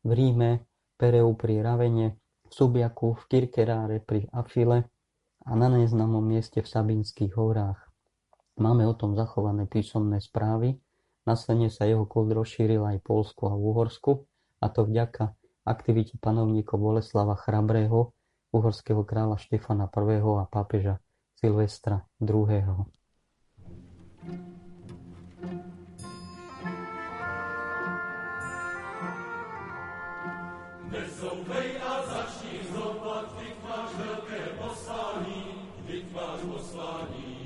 v 0.07 0.11
Ríme, 0.15 0.63
Pereu 0.95 1.35
pri 1.35 1.59
Ravene, 1.67 2.23
v 2.47 2.53
Subiaku, 2.55 3.19
v 3.19 3.23
Kirkeráre 3.27 3.99
pri 3.99 4.31
Afile 4.31 4.87
a 5.43 5.59
na 5.59 5.67
neznámom 5.67 6.23
mieste 6.23 6.63
v 6.63 6.71
Sabinských 6.71 7.35
horách. 7.35 7.91
Máme 8.63 8.87
o 8.87 8.95
tom 8.95 9.19
zachované 9.19 9.67
písomné 9.67 10.23
správy. 10.23 10.79
Následne 11.27 11.75
sa 11.75 11.91
jeho 11.91 12.07
kult 12.07 12.31
rozšíril 12.31 12.87
aj 12.87 13.03
Polsku 13.03 13.51
a 13.51 13.59
Uhorsku, 13.59 14.31
a 14.63 14.71
to 14.71 14.87
vďaka 14.87 15.35
aktivite 15.67 16.23
panovníkov 16.23 16.79
Boleslava 16.79 17.35
Chrabrého, 17.35 18.15
uhorského 18.55 19.03
kráľa 19.03 19.43
Štefana 19.43 19.91
I. 19.91 20.23
a 20.23 20.47
pápeža 20.47 21.03
Silvestra 21.35 22.07
II. 22.23 22.87
Nezoufej 24.23 24.47
a 24.47 24.66
Bezzowej, 30.91 31.71
a 31.91 31.95
zacznij 32.07 32.61
zobacz, 32.75 33.31
wikłacz 33.41 33.91
wielkie 33.99 34.43
posłani, 34.61 35.43
wikłacz 35.89 36.41
posłani. 36.53 37.37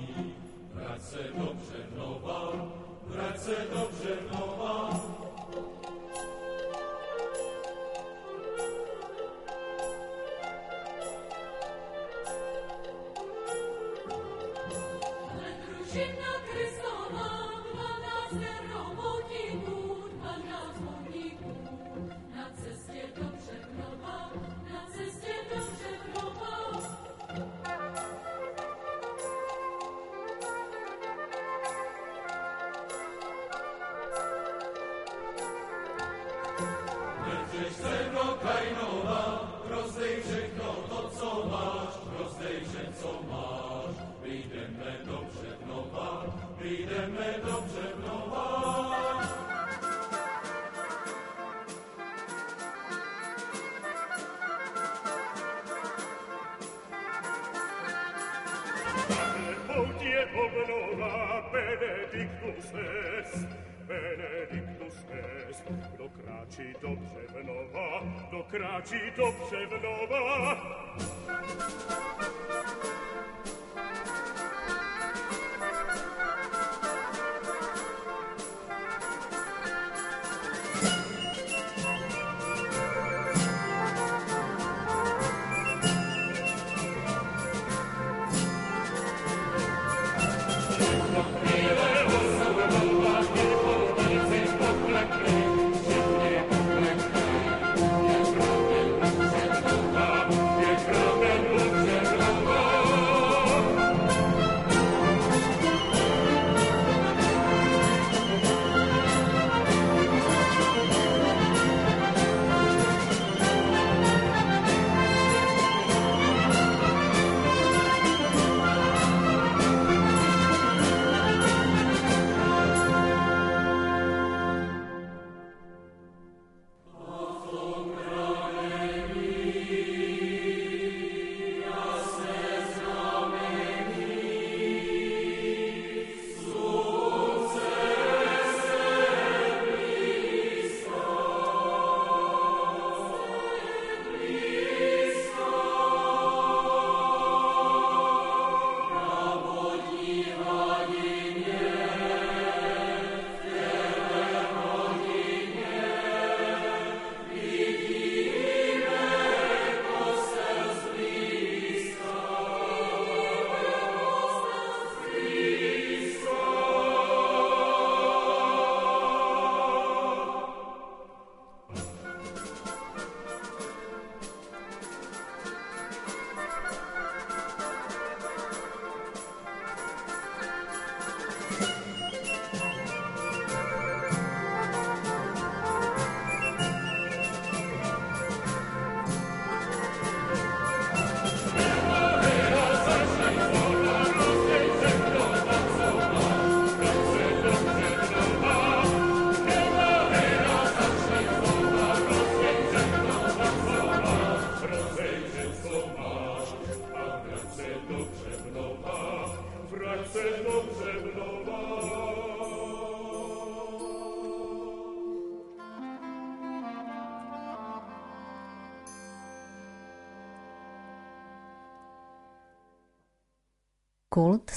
Pracę 0.75 1.19
dobrze 1.39 1.79
knował, 1.95 2.53
pracę 3.13 3.53
dobrze 3.75 4.17
knował, 4.29 4.91
kraci 66.61 66.75
dobrze 66.83 67.43
wnowa, 67.43 68.01
do 68.31 68.45
kraci 68.45 69.01
dobrze 69.17 69.67
wnowa. 69.67 70.57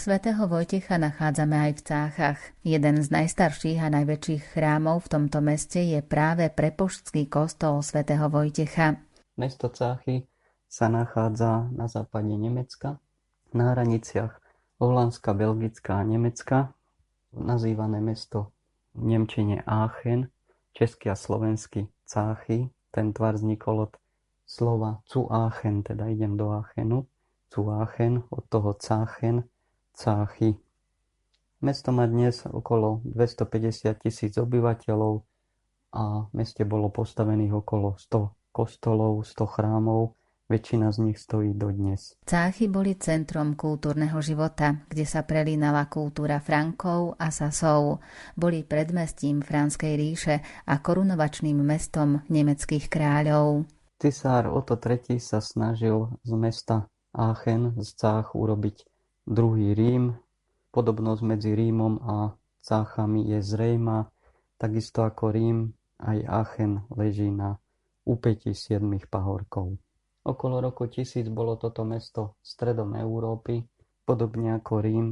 Svätého 0.04 0.52
Vojtecha 0.52 1.00
nachádzame 1.00 1.56
aj 1.56 1.72
v 1.80 1.82
Cáchach. 1.88 2.39
Jeden 2.60 3.00
z 3.00 3.08
najstarších 3.08 3.80
a 3.80 3.88
najväčších 3.88 4.52
chrámov 4.52 5.08
v 5.08 5.12
tomto 5.16 5.39
meste 5.39 5.80
je 5.80 6.04
práve 6.04 6.52
prepoštský 6.52 7.32
kostol 7.32 7.80
svätého 7.80 8.28
Vojtecha. 8.28 9.00
Mesto 9.39 9.72
Cáchy 9.72 10.28
sa 10.68 10.92
nachádza 10.92 11.72
na 11.72 11.88
západe 11.88 12.36
Nemecka, 12.36 13.00
na 13.56 13.72
hraniciach 13.72 14.44
Holandska, 14.84 15.32
Belgická 15.32 16.04
a 16.04 16.04
Nemecka, 16.04 16.76
nazývané 17.32 18.04
mesto 18.04 18.52
v 18.92 19.08
Nemčine 19.08 19.63
Aachen, 19.63 20.28
česky 20.76 21.08
a 21.08 21.16
slovensky 21.16 21.88
Cáchy. 22.04 22.68
Ten 22.92 23.16
tvar 23.16 23.39
vznikol 23.39 23.88
od 23.88 23.94
slova 24.44 25.00
zu 25.08 25.32
Aachen, 25.32 25.80
teda 25.80 26.12
idem 26.12 26.36
do 26.36 26.52
Aachenu 26.52 27.08
Aachen, 27.56 28.28
od 28.28 28.44
toho 28.52 28.76
Cáchen, 28.76 29.48
Cáchy. 29.94 30.58
Mesto 31.64 31.96
má 31.96 32.10
dnes 32.10 32.44
okolo 32.50 33.00
250 33.08 34.04
tisíc 34.04 34.36
obyvateľov 34.36 35.24
a 35.94 36.28
v 36.28 36.32
meste 36.34 36.66
bolo 36.66 36.90
postavených 36.90 37.54
okolo 37.64 37.96
100 37.96 38.52
kostolov, 38.52 39.24
100 39.24 39.48
chrámov, 39.48 40.18
väčšina 40.50 40.92
z 40.92 40.98
nich 41.08 41.18
stojí 41.22 41.56
dodnes. 41.56 42.18
Cáchy 42.26 42.68
boli 42.68 42.98
centrom 43.00 43.56
kultúrneho 43.56 44.20
života, 44.20 44.84
kde 44.90 45.06
sa 45.08 45.24
prelínala 45.24 45.88
kultúra 45.88 46.44
Frankov 46.44 47.16
a 47.16 47.32
Sasov. 47.32 48.04
Boli 48.36 48.66
predmestím 48.68 49.40
Franskej 49.40 49.94
ríše 49.96 50.36
a 50.68 50.84
korunovačným 50.84 51.58
mestom 51.64 52.22
nemeckých 52.28 52.92
kráľov. 52.92 53.70
Cisár 54.02 54.52
Oto 54.52 54.76
III 54.76 55.16
sa 55.16 55.40
snažil 55.40 56.12
z 56.28 56.32
mesta 56.36 56.92
Aachen 57.16 57.78
z 57.80 57.90
Cách 57.96 58.36
urobiť 58.36 58.93
druhý 59.24 59.72
Rím. 59.74 60.16
Podobnosť 60.74 61.22
medzi 61.22 61.54
Rímom 61.54 62.02
a 62.02 62.34
Cáchami 62.64 63.30
je 63.30 63.40
zrejma, 63.46 64.10
takisto 64.58 65.06
ako 65.06 65.30
Rím, 65.30 65.58
aj 66.02 66.18
Aachen 66.26 66.84
leží 66.90 67.30
na 67.30 67.60
úpetí 68.04 68.52
siedmých 68.52 69.08
pahorkov. 69.08 69.78
Okolo 70.24 70.64
roku 70.64 70.88
1000 70.88 71.28
bolo 71.30 71.60
toto 71.60 71.84
mesto 71.84 72.40
stredom 72.40 72.96
Európy, 72.96 73.64
podobne 74.08 74.56
ako 74.56 74.74
Rím, 74.80 75.08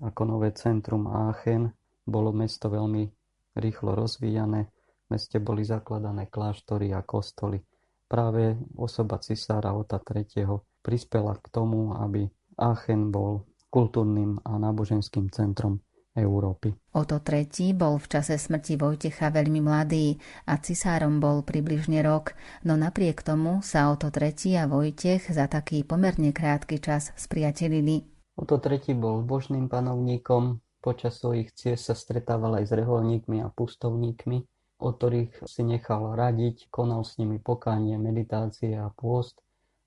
ako 0.00 0.22
nové 0.24 0.54
centrum 0.54 1.10
Aachen, 1.10 1.74
bolo 2.06 2.30
mesto 2.30 2.70
veľmi 2.70 3.10
rýchlo 3.58 3.94
rozvíjané, 3.94 4.60
v 4.70 5.06
meste 5.10 5.38
boli 5.38 5.62
zakladané 5.66 6.30
kláštory 6.30 6.94
a 6.94 7.02
kostoly. 7.02 7.60
Práve 8.08 8.56
osoba 8.78 9.18
cisára 9.18 9.74
Ota 9.74 9.98
III 9.98 10.62
prispela 10.84 11.34
k 11.38 11.46
tomu, 11.50 11.96
aby 11.96 12.28
Aachen 12.56 13.10
bol 13.10 13.46
kultúrnym 13.74 14.38
a 14.46 14.54
náboženským 14.58 15.34
centrom 15.34 15.82
Európy. 16.14 16.70
Oto 16.94 17.18
III 17.18 17.74
bol 17.74 17.98
v 17.98 18.06
čase 18.06 18.38
smrti 18.38 18.78
Vojtecha 18.78 19.34
veľmi 19.34 19.58
mladý 19.58 20.14
a 20.46 20.62
cisárom 20.62 21.18
bol 21.18 21.42
približne 21.42 22.06
rok, 22.06 22.38
no 22.62 22.78
napriek 22.78 23.26
tomu 23.26 23.58
sa 23.66 23.90
Oto 23.90 24.14
III 24.14 24.62
a 24.62 24.64
Vojtech 24.70 25.26
za 25.26 25.50
taký 25.50 25.82
pomerne 25.82 26.30
krátky 26.30 26.78
čas 26.78 27.10
spriatelili. 27.18 28.06
Oto 28.38 28.62
III 28.62 28.94
bol 28.94 29.26
božným 29.26 29.66
panovníkom, 29.66 30.62
počas 30.78 31.18
svojich 31.18 31.50
ciest 31.58 31.90
sa 31.90 31.94
stretával 31.98 32.62
aj 32.62 32.70
s 32.70 32.72
reholníkmi 32.78 33.42
a 33.42 33.50
pustovníkmi, 33.50 34.38
o 34.86 34.88
ktorých 34.94 35.42
si 35.50 35.62
nechal 35.66 36.14
radiť, 36.14 36.70
konal 36.70 37.02
s 37.02 37.18
nimi 37.18 37.42
pokánie, 37.42 37.98
meditácie 37.98 38.78
a 38.78 38.86
pôst 38.94 39.42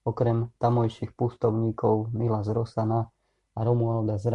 Okrem 0.07 0.55
tamojších 0.63 1.11
pustovníkov 1.19 2.15
Mila 2.15 2.39
z 2.39 2.55
a 2.55 3.59
Romualda 3.59 4.15
z 4.15 4.31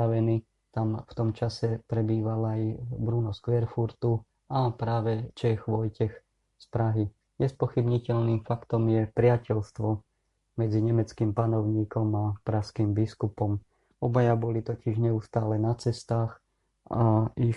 tam 0.69 1.01
v 1.01 1.13
tom 1.17 1.33
čase 1.33 1.81
prebýval 1.89 2.45
aj 2.45 2.61
Bruno 3.01 3.33
z 3.33 3.41
Querfurtu 3.41 4.21
a 4.53 4.69
práve 4.77 5.33
Čech 5.33 5.65
Vojtech 5.65 6.13
z 6.61 6.65
Prahy. 6.69 7.09
Nespochybniteľným 7.41 8.45
faktom 8.45 8.85
je 8.93 9.09
priateľstvo 9.17 9.89
medzi 10.61 10.79
nemeckým 10.85 11.33
panovníkom 11.33 12.09
a 12.21 12.25
praským 12.45 12.93
biskupom. 12.93 13.57
Obaja 13.97 14.37
boli 14.37 14.61
totiž 14.61 15.01
neustále 15.01 15.57
na 15.57 15.73
cestách 15.73 16.37
a 16.93 17.33
ich 17.41 17.57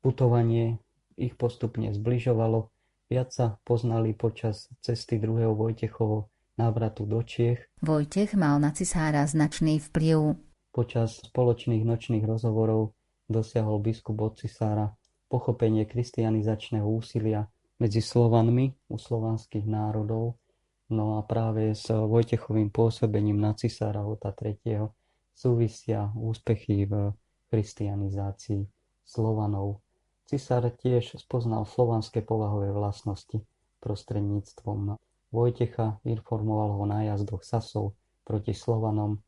putovanie 0.00 0.80
ich 1.20 1.36
postupne 1.36 1.92
zbližovalo. 1.92 2.72
Viac 3.12 3.28
sa 3.36 3.46
poznali 3.68 4.16
počas 4.16 4.72
cesty 4.80 5.20
druhého 5.20 5.52
Vojtechovo 5.52 6.32
návratu 6.60 7.08
do 7.08 7.24
Čiech. 7.24 7.64
Vojtech 7.80 8.36
mal 8.36 8.60
na 8.60 8.76
cisára 8.76 9.24
značný 9.24 9.80
vplyv. 9.80 10.36
Počas 10.68 11.24
spoločných 11.24 11.80
nočných 11.88 12.28
rozhovorov 12.28 12.92
dosiahol 13.32 13.80
biskup 13.80 14.20
od 14.20 14.36
cisára 14.36 14.92
pochopenie 15.32 15.88
kristianizačného 15.88 16.84
úsilia 16.84 17.48
medzi 17.80 18.04
Slovanmi 18.04 18.92
u 18.92 19.00
slovanských 19.00 19.64
národov, 19.64 20.36
no 20.92 21.16
a 21.16 21.24
práve 21.24 21.72
s 21.72 21.88
Vojtechovým 21.88 22.68
pôsobením 22.68 23.40
na 23.40 23.56
cisára 23.56 24.04
Hota 24.04 24.36
III. 24.36 24.90
súvisia 25.32 26.12
úspechy 26.12 26.84
v 26.84 27.14
kristianizácii 27.48 28.68
Slovanov. 29.06 29.80
Cisár 30.28 30.70
tiež 30.70 31.18
spoznal 31.18 31.66
slovanské 31.66 32.22
povahové 32.22 32.70
vlastnosti 32.70 33.42
prostredníctvom 33.80 34.94
Vojtecha, 35.30 36.02
informoval 36.04 36.74
ho 36.74 36.84
na 36.90 37.06
jazdoch 37.06 37.46
Sasov 37.46 37.94
proti 38.26 38.50
Slovanom, 38.50 39.22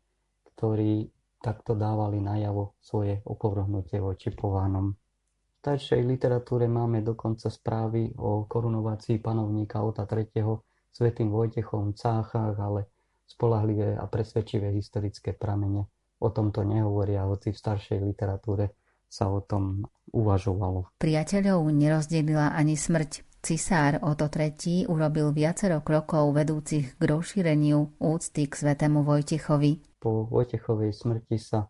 ktorí 0.53 1.07
takto 1.43 1.75
dávali 1.75 2.23
najavo 2.23 2.79
svoje 2.79 3.23
opovrhnutie 3.27 3.99
voči 3.99 4.35
povánom. 4.35 4.95
V 4.95 5.57
staršej 5.63 6.03
literatúre 6.03 6.67
máme 6.67 7.07
dokonca 7.07 7.47
správy 7.47 8.15
o 8.19 8.51
korunovácii 8.51 9.23
panovníka 9.23 9.79
Ota 9.83 10.07
III. 10.07 10.59
svetým 10.91 11.31
Vojtechom 11.31 11.95
v 11.95 11.99
Cáchach, 11.99 12.59
ale 12.59 12.91
spolahlivé 13.27 13.95
a 13.95 14.05
presvedčivé 14.11 14.75
historické 14.75 15.35
pramene 15.35 15.87
o 16.19 16.29
tomto 16.31 16.63
nehovoria, 16.63 17.27
hoci 17.27 17.55
v 17.55 17.59
staršej 17.59 17.99
literatúre 18.03 18.75
sa 19.07 19.31
o 19.31 19.43
tom 19.43 19.87
uvažovalo. 20.15 20.99
Priateľov 20.99 21.63
nerozdelila 21.71 22.55
ani 22.55 22.75
smrť. 22.75 23.32
Cisár 23.43 23.99
Oto 24.07 24.31
III 24.31 24.87
urobil 24.87 25.35
viacero 25.35 25.83
krokov 25.83 26.31
vedúcich 26.31 26.95
k 26.95 27.03
rozšíreniu 27.03 27.99
úcty 27.99 28.47
k 28.47 28.55
svetému 28.55 29.03
Vojtechovi. 29.03 29.99
Po 29.99 30.31
Vojtechovej 30.31 30.95
smrti 30.95 31.43
sa 31.43 31.67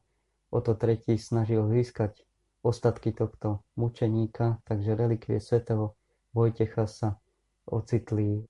Oto 0.53 0.77
III 0.77 1.17
snažil 1.17 1.65
získať 1.73 2.29
ostatky 2.61 3.17
tohto 3.17 3.65
mučeníka, 3.81 4.61
takže 4.69 4.93
relikvie 4.93 5.41
svätého 5.41 5.97
Vojtecha 6.37 6.85
sa 6.85 7.17
ocitli 7.65 8.45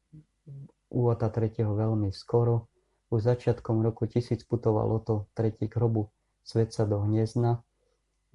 u 0.91 1.01
Ota 1.07 1.31
III 1.31 1.63
veľmi 1.63 2.11
skoro. 2.11 2.75
Už 3.15 3.23
začiatkom 3.23 3.87
roku 3.87 4.11
1000 4.11 4.43
putoval 4.51 4.99
Oto 4.99 5.31
III 5.39 5.71
k 5.71 5.79
hrobu 5.79 6.11
svetca 6.43 6.91
do 6.91 6.99
Hniezna, 7.07 7.63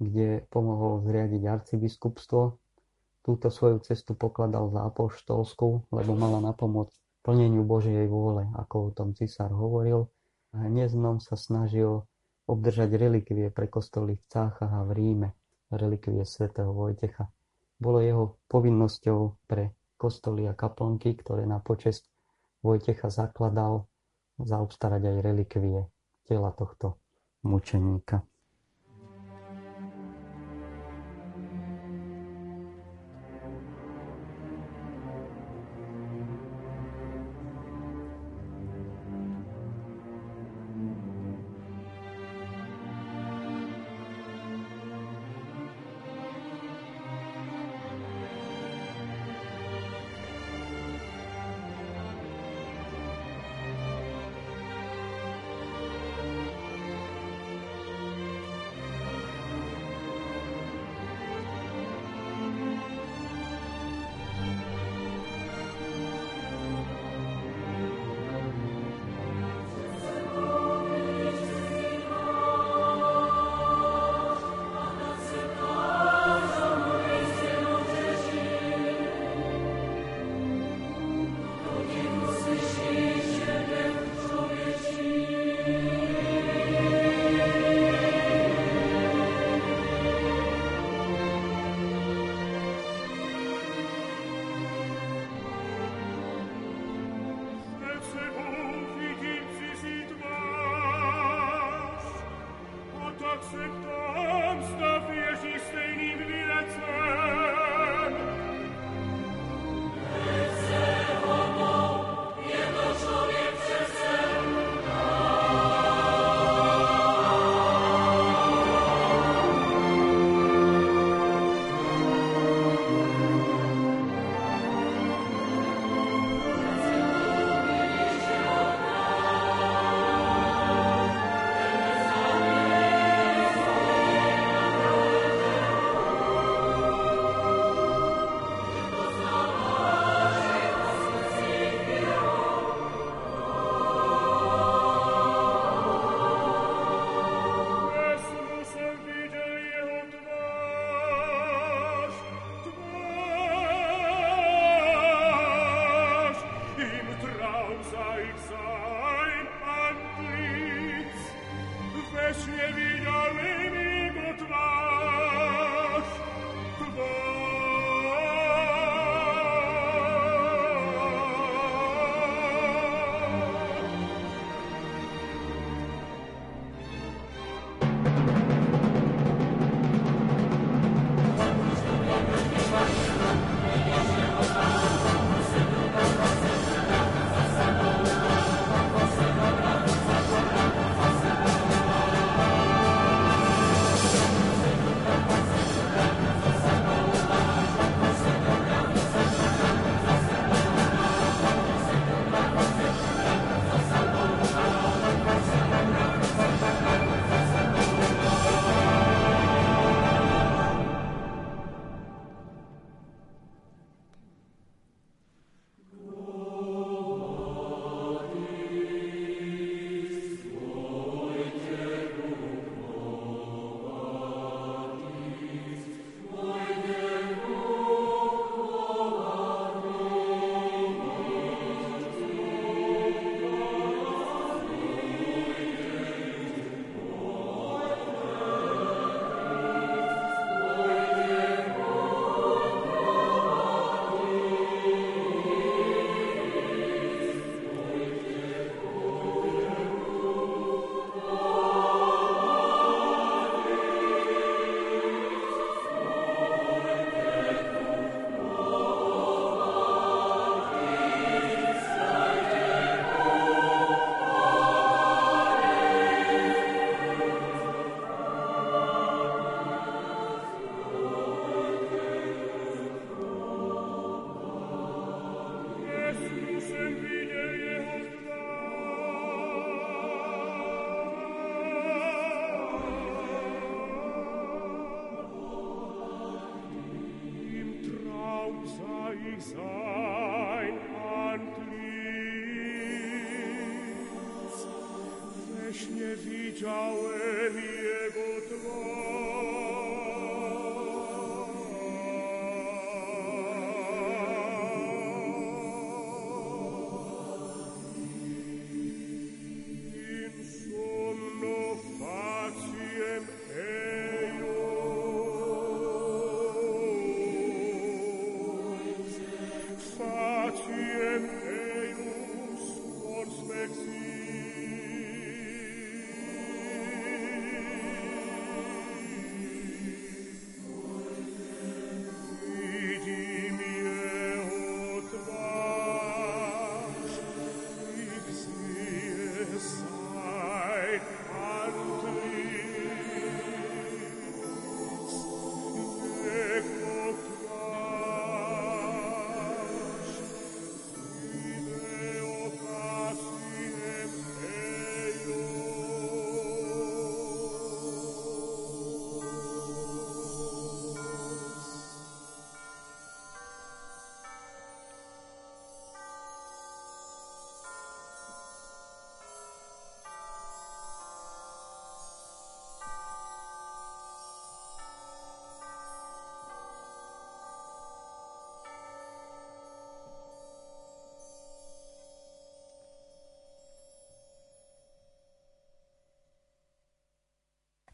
kde 0.00 0.48
pomohol 0.48 1.04
zriadiť 1.04 1.44
arcibiskupstvo 1.44 2.56
Túto 3.28 3.52
svoju 3.52 3.84
cestu 3.84 4.16
pokladal 4.16 4.72
za 4.72 4.88
apoštolskú, 4.88 5.92
lebo 5.92 6.16
mala 6.16 6.40
na 6.40 6.56
pomoc 6.56 6.88
plneniu 7.20 7.60
Božej 7.60 8.08
vôle, 8.08 8.48
ako 8.56 8.88
o 8.88 8.90
tom 8.96 9.12
cisár 9.12 9.52
hovoril. 9.52 10.08
A 10.56 10.64
Hnieznom 10.64 11.20
sa 11.20 11.36
snažil 11.36 12.08
obdržať 12.48 12.88
relikvie 12.96 13.52
pre 13.52 13.68
kostoly 13.68 14.16
v 14.16 14.24
Cáchach 14.32 14.72
a 14.72 14.80
v 14.88 14.96
Ríme, 14.96 15.28
relikvie 15.68 16.24
svätého 16.24 16.72
Vojtecha. 16.72 17.28
Bolo 17.76 18.00
jeho 18.00 18.40
povinnosťou 18.48 19.44
pre 19.44 19.76
kostoly 20.00 20.48
a 20.48 20.56
kaplnky, 20.56 21.12
ktoré 21.20 21.44
na 21.44 21.60
počest 21.60 22.08
Vojtecha 22.64 23.12
zakladal, 23.12 23.92
zaobstarať 24.40 25.04
aj 25.04 25.16
relikvie 25.20 25.84
tela 26.24 26.48
tohto 26.56 26.96
mučeníka. 27.44 28.24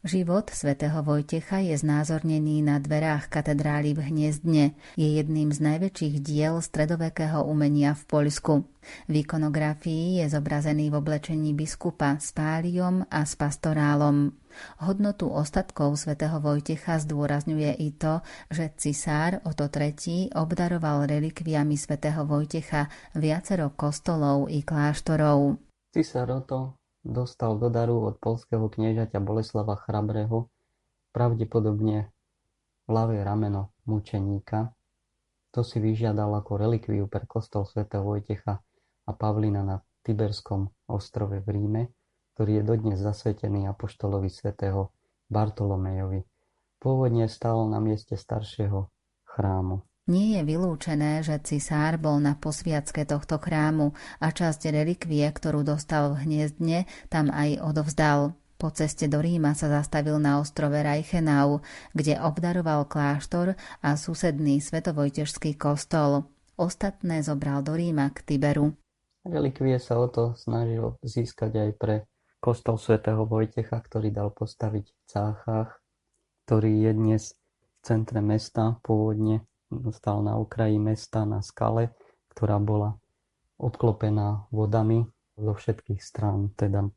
Život 0.05 0.53
svätého 0.53 1.01
Vojtecha 1.01 1.65
je 1.65 1.73
znázornený 1.81 2.61
na 2.61 2.77
dverách 2.77 3.25
katedrály 3.25 3.97
v 3.97 4.05
Hniezdne. 4.05 4.77
Je 4.93 5.17
jedným 5.17 5.49
z 5.49 5.65
najväčších 5.65 6.21
diel 6.21 6.61
stredovekého 6.61 7.41
umenia 7.41 7.97
v 7.97 8.05
Poľsku. 8.05 8.69
V 9.09 9.13
ikonografii 9.25 10.21
je 10.21 10.29
zobrazený 10.29 10.93
v 10.93 11.01
oblečení 11.01 11.57
biskupa 11.57 12.21
s 12.21 12.37
páliom 12.37 13.01
a 13.09 13.25
s 13.25 13.33
pastorálom. 13.33 14.29
Hodnotu 14.85 15.25
ostatkov 15.25 15.97
svätého 15.97 16.37
Vojtecha 16.37 17.01
zdôrazňuje 17.01 17.73
i 17.73 17.89
to, 17.97 18.21
že 18.53 18.77
cisár 18.77 19.41
Oto 19.41 19.73
III 19.73 20.37
obdaroval 20.37 21.09
relikviami 21.09 21.81
svätého 21.81 22.29
Vojtecha 22.29 22.93
viacero 23.17 23.73
kostolov 23.73 24.53
i 24.53 24.61
kláštorov. 24.61 25.57
Cisár 25.89 26.29
Oto 26.29 26.84
dostal 27.05 27.61
do 27.61 27.69
daru 27.69 28.01
od 28.09 28.17
polského 28.17 28.65
kniežaťa 28.65 29.21
Boleslava 29.21 29.77
Chrabrého 29.77 30.49
pravdepodobne 31.13 32.09
ľavé 32.89 33.21
rameno 33.21 33.71
mučeníka. 33.85 34.73
To 35.53 35.61
si 35.63 35.79
vyžiadal 35.79 36.33
ako 36.35 36.59
relikviu 36.59 37.07
pre 37.07 37.23
kostol 37.29 37.63
svätého 37.63 38.03
Vojtecha 38.03 38.59
a 39.05 39.11
Pavlina 39.13 39.63
na 39.63 39.79
Tiberskom 40.03 40.67
ostrove 40.89 41.39
v 41.39 41.47
Ríme, 41.47 41.83
ktorý 42.35 42.59
je 42.59 42.63
dodnes 42.67 42.99
zasvetený 42.99 43.69
apoštolovi 43.71 44.27
svätého 44.27 44.91
Bartolomejovi. 45.31 46.25
Pôvodne 46.81 47.31
stál 47.31 47.63
na 47.71 47.79
mieste 47.79 48.19
staršieho 48.19 48.91
chrámu. 49.23 49.85
Nie 50.05 50.37
je 50.37 50.41
vylúčené, 50.45 51.25
že 51.25 51.41
cisár 51.41 51.97
bol 51.97 52.21
na 52.21 52.37
posviacke 52.37 53.09
tohto 53.09 53.41
chrámu 53.41 53.97
a 54.21 54.29
časť 54.29 54.69
relikvie, 54.69 55.25
ktorú 55.25 55.65
dostal 55.65 56.13
v 56.13 56.29
hniezdne, 56.29 56.85
tam 57.09 57.33
aj 57.33 57.57
odovzdal. 57.65 58.37
Po 58.61 58.69
ceste 58.69 59.09
do 59.09 59.17
Ríma 59.17 59.57
sa 59.57 59.65
zastavil 59.65 60.21
na 60.21 60.37
ostrove 60.37 60.77
Reichenau, 60.77 61.65
kde 61.97 62.21
obdaroval 62.21 62.85
kláštor 62.85 63.57
a 63.81 63.89
susedný 63.97 64.61
svetovojtežský 64.61 65.57
kostol. 65.57 66.29
Ostatné 66.53 67.25
zobral 67.25 67.65
do 67.65 67.73
Ríma 67.73 68.13
k 68.13 68.21
Tiberu. 68.29 68.77
Relikvie 69.25 69.81
sa 69.81 69.97
o 69.97 70.05
to 70.05 70.37
snažil 70.37 71.01
získať 71.01 71.51
aj 71.65 71.69
pre 71.81 71.95
kostol 72.37 72.77
svätého 72.77 73.25
Vojtecha, 73.25 73.81
ktorý 73.81 74.13
dal 74.13 74.29
postaviť 74.29 74.85
v 74.85 74.97
Cáchach, 75.09 75.81
ktorý 76.45 76.85
je 76.85 76.91
dnes 76.93 77.23
v 77.33 77.77
centre 77.81 78.21
mesta 78.21 78.77
pôvodne 78.85 79.41
stal 79.95 80.21
na 80.23 80.37
okraji 80.39 80.77
mesta 80.79 81.23
na 81.25 81.39
skale, 81.39 81.95
ktorá 82.35 82.59
bola 82.59 82.95
obklopená 83.55 84.47
vodami 84.51 85.07
zo 85.35 85.55
všetkých 85.55 86.01
strán, 86.03 86.51
teda 86.55 86.87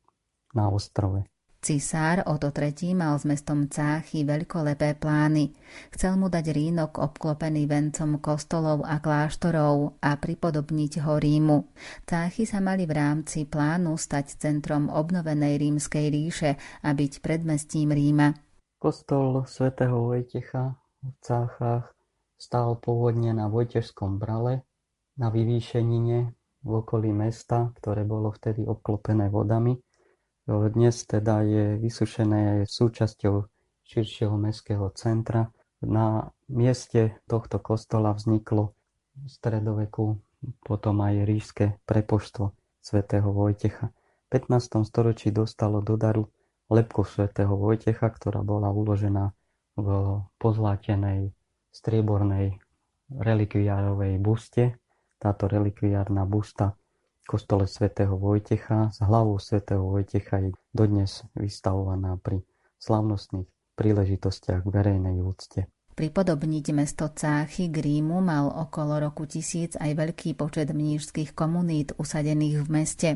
na 0.54 0.64
ostrove. 0.70 1.26
Cisár 1.58 2.22
Oto 2.30 2.54
III 2.54 2.94
mal 2.94 3.18
s 3.18 3.26
mestom 3.26 3.66
Cáchy 3.66 4.22
veľkolepé 4.22 4.94
plány. 4.94 5.50
Chcel 5.90 6.14
mu 6.14 6.30
dať 6.30 6.54
rínok 6.54 7.02
obklopený 7.02 7.66
vencom 7.66 8.22
kostolov 8.22 8.86
a 8.86 9.02
kláštorov 9.02 9.98
a 9.98 10.14
pripodobniť 10.14 11.02
ho 11.02 11.18
Rímu. 11.18 11.58
Cáchy 12.06 12.46
sa 12.46 12.62
mali 12.62 12.86
v 12.86 12.94
rámci 12.94 13.42
plánu 13.42 13.98
stať 13.98 14.38
centrom 14.38 14.86
obnovenej 14.86 15.58
rímskej 15.58 16.06
ríše 16.14 16.50
a 16.86 16.94
byť 16.94 17.12
predmestím 17.26 17.90
Ríma. 17.90 18.38
Kostol 18.78 19.42
svätého 19.50 19.98
Vojtecha 19.98 20.78
v 21.02 21.10
Cáchach 21.18 21.97
stál 22.38 22.78
pôvodne 22.78 23.34
na 23.34 23.50
Vojtežskom 23.50 24.22
brale, 24.22 24.62
na 25.18 25.28
vyvýšenine 25.34 26.32
v 26.62 26.70
okolí 26.70 27.10
mesta, 27.10 27.74
ktoré 27.82 28.06
bolo 28.06 28.30
vtedy 28.30 28.62
obklopené 28.62 29.26
vodami. 29.28 29.74
Dnes 30.48 31.04
teda 31.04 31.42
je 31.44 31.76
vysušené 31.76 32.64
súčasťou 32.64 33.44
širšieho 33.84 34.38
mestského 34.38 34.88
centra. 34.94 35.50
Na 35.82 36.30
mieste 36.48 37.20
tohto 37.28 37.60
kostola 37.60 38.14
vzniklo 38.14 38.72
v 39.18 39.26
stredoveku 39.26 40.16
potom 40.62 41.02
aj 41.02 41.26
ríšske 41.26 41.82
prepoštvo 41.84 42.54
svätého 42.78 43.28
Vojtecha. 43.34 43.90
V 44.30 44.38
15. 44.38 44.86
storočí 44.86 45.34
dostalo 45.34 45.82
do 45.82 45.98
daru 45.98 46.30
lepku 46.70 47.02
svätého 47.02 47.58
Vojtecha, 47.58 48.08
ktorá 48.08 48.46
bola 48.46 48.70
uložená 48.70 49.34
v 49.74 49.88
pozlátenej 50.38 51.34
striebornej 51.72 52.58
relikviárovej 53.12 54.20
buste. 54.20 54.76
Táto 55.18 55.50
relikviárna 55.50 56.28
busta 56.28 56.76
v 57.24 57.24
kostole 57.26 57.66
svätého 57.66 58.14
Vojtecha 58.14 58.92
s 58.92 59.02
hlavou 59.02 59.40
svätého 59.40 59.82
Vojtecha 59.82 60.38
je 60.44 60.50
dodnes 60.70 61.24
vystavovaná 61.34 62.16
pri 62.20 62.44
slavnostných 62.78 63.48
príležitostiach 63.74 64.66
verejnej 64.66 65.22
úcte. 65.22 65.66
Pripodobniť 65.98 66.70
mesto 66.78 67.10
Cáchy 67.10 67.74
k 67.74 67.82
Rímu 67.82 68.22
mal 68.22 68.46
okolo 68.46 69.02
roku 69.02 69.26
1000 69.26 69.82
aj 69.82 69.98
veľký 69.98 70.38
počet 70.38 70.70
mnížských 70.70 71.34
komunít 71.34 71.90
usadených 71.98 72.62
v 72.62 72.68
meste. 72.70 73.10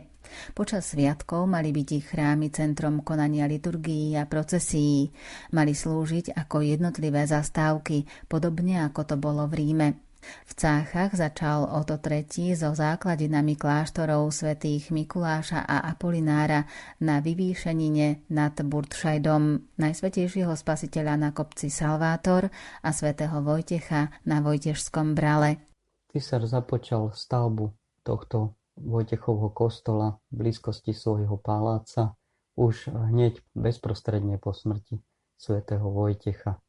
Počas 0.50 0.90
sviatkov 0.90 1.46
mali 1.46 1.70
byť 1.70 1.88
ich 1.94 2.10
chrámy 2.10 2.50
centrom 2.50 3.06
konania 3.06 3.46
liturgií 3.46 4.18
a 4.18 4.26
procesí. 4.26 5.14
Mali 5.54 5.78
slúžiť 5.78 6.34
ako 6.34 6.66
jednotlivé 6.66 7.22
zastávky, 7.22 8.02
podobne 8.26 8.82
ako 8.82 9.14
to 9.14 9.14
bolo 9.14 9.46
v 9.46 9.62
Ríme. 9.62 10.11
V 10.46 10.52
Cáchach 10.54 11.16
začal 11.16 11.64
Oto 11.64 11.96
III 11.96 12.52
so 12.52 12.70
základinami 12.76 13.56
kláštorov 13.56 14.30
svätých 14.30 14.92
Mikuláša 14.92 15.64
a 15.64 15.88
Apolinára 15.88 16.68
na 17.00 17.24
vyvýšenine 17.24 18.28
nad 18.28 18.52
Burtšajdom, 18.54 19.74
najsvetejšieho 19.80 20.52
spasiteľa 20.52 21.14
na 21.16 21.30
kopci 21.32 21.72
Salvátor 21.72 22.52
a 22.84 22.90
svätého 22.92 23.40
Vojtecha 23.40 24.12
na 24.28 24.44
Vojtežskom 24.44 25.16
brale. 25.16 25.64
Cisár 26.12 26.44
započal 26.44 27.16
stavbu 27.16 27.72
tohto 28.04 28.60
Vojtechovho 28.76 29.52
kostola 29.56 30.20
v 30.28 30.46
blízkosti 30.46 30.92
svojho 30.92 31.40
paláca 31.40 32.12
už 32.60 32.92
hneď 32.92 33.40
bezprostredne 33.56 34.36
po 34.36 34.52
smrti 34.52 35.00
svätého 35.40 35.88
Vojtecha. 35.88 36.60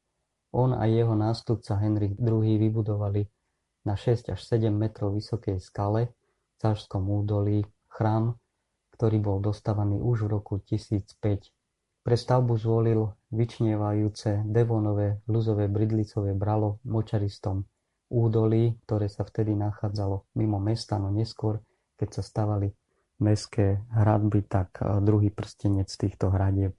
On 0.54 0.72
a 0.72 0.86
jeho 0.88 1.18
nástupca 1.18 1.76
Henrik 1.82 2.16
II 2.16 2.46
vybudovali 2.46 3.28
na 3.84 4.00
6 4.00 4.32
až 4.32 4.40
7 4.40 4.72
metrov 4.72 5.16
vysokej 5.16 5.60
skale 5.60 6.12
v 6.12 6.56
Cárskom 6.60 7.08
údolí 7.08 7.68
chrám, 7.92 8.40
ktorý 8.96 9.18
bol 9.20 9.38
dostávaný 9.44 10.00
už 10.00 10.28
v 10.28 10.40
roku 10.40 10.54
1005. 10.64 11.52
Pre 12.04 12.16
stavbu 12.20 12.60
zvolil 12.60 13.16
vyčnievajúce 13.32 14.44
devonové 14.44 15.24
ľuzové 15.28 15.72
bridlicové 15.72 16.36
bralo 16.36 16.84
močaristom 16.84 17.64
údolí, 18.12 18.78
ktoré 18.86 19.08
sa 19.10 19.26
vtedy 19.26 19.56
nachádzalo 19.58 20.28
mimo 20.36 20.60
mesta, 20.60 21.00
no 21.00 21.10
neskôr, 21.10 21.64
keď 21.98 22.10
sa 22.20 22.22
stavali 22.22 22.68
mestské 23.24 23.82
hradby, 23.90 24.46
tak 24.46 24.78
e, 24.84 25.02
druhý 25.02 25.34
prstenec 25.34 25.90
týchto 25.90 26.30
hradieb 26.30 26.78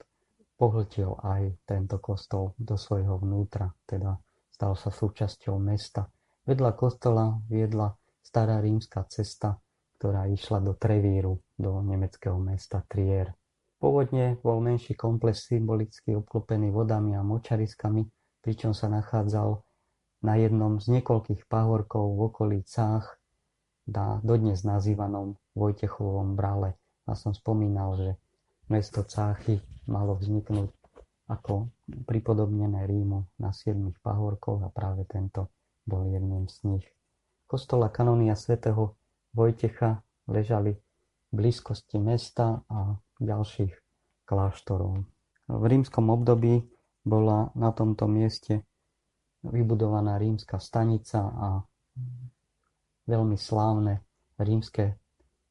pohltil 0.55 1.19
aj 1.19 1.51
tento 1.67 1.99
kostol 1.99 2.55
do 2.55 2.79
svojho 2.79 3.19
vnútra, 3.19 3.75
teda 3.83 4.15
stal 4.53 4.79
sa 4.79 4.87
súčasťou 4.87 5.59
mesta. 5.59 6.07
Vedľa 6.45 6.77
kostola 6.77 7.41
viedla 7.49 7.97
stará 8.21 8.61
rímska 8.61 9.01
cesta, 9.09 9.57
ktorá 9.97 10.29
išla 10.29 10.61
do 10.61 10.77
Trevíru, 10.77 11.41
do 11.57 11.81
nemeckého 11.81 12.37
mesta 12.37 12.85
Trier. 12.85 13.33
Pôvodne 13.81 14.37
bol 14.45 14.61
menší 14.61 14.93
komplex 14.93 15.49
symbolicky 15.49 16.13
obklopený 16.13 16.69
vodami 16.69 17.17
a 17.17 17.25
močariskami, 17.25 18.05
pričom 18.45 18.77
sa 18.77 18.93
nachádzal 18.93 19.57
na 20.21 20.33
jednom 20.37 20.77
z 20.77 21.01
niekoľkých 21.01 21.49
pahorkov 21.49 22.13
v 22.13 22.19
okolí 22.29 22.59
Cách, 22.61 23.09
na 23.89 24.21
dodnes 24.21 24.61
nazývanom 24.61 25.37
Vojtechovom 25.57 26.37
brale. 26.37 26.77
A 27.09 27.17
som 27.17 27.33
spomínal, 27.33 27.97
že 27.97 28.11
mesto 28.69 29.01
Cáchy 29.01 29.61
malo 29.89 30.17
vzniknúť 30.17 30.69
ako 31.25 31.73
pripodobnené 32.05 32.85
Rímu 32.85 33.33
na 33.41 33.49
siedmých 33.49 33.97
pahorkoch 34.01 34.61
a 34.61 34.69
práve 34.69 35.09
tento 35.09 35.53
bol 35.85 36.09
jedným 36.09 36.49
z 36.49 36.57
nich. 36.65 36.85
Kostola 37.45 37.93
kanónia 37.93 38.33
svätého 38.33 38.97
Vojtecha 39.37 40.01
ležali 40.25 40.73
v 40.75 41.31
blízkosti 41.31 42.01
mesta 42.01 42.65
a 42.67 42.97
ďalších 43.21 43.73
kláštorov. 44.25 45.05
V 45.45 45.63
rímskom 45.69 46.09
období 46.09 46.65
bola 47.05 47.53
na 47.53 47.69
tomto 47.69 48.09
mieste 48.09 48.65
vybudovaná 49.45 50.17
rímska 50.17 50.57
stanica 50.57 51.21
a 51.21 51.49
veľmi 53.05 53.37
slávne 53.37 54.01
rímske 54.41 54.97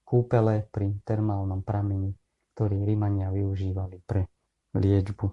kúpele 0.02 0.66
pri 0.68 0.98
termálnom 1.06 1.62
pramení, 1.62 2.12
ktorý 2.58 2.82
Rímania 2.82 3.30
využívali 3.30 4.02
pre 4.02 4.26
liečbu. 4.74 5.26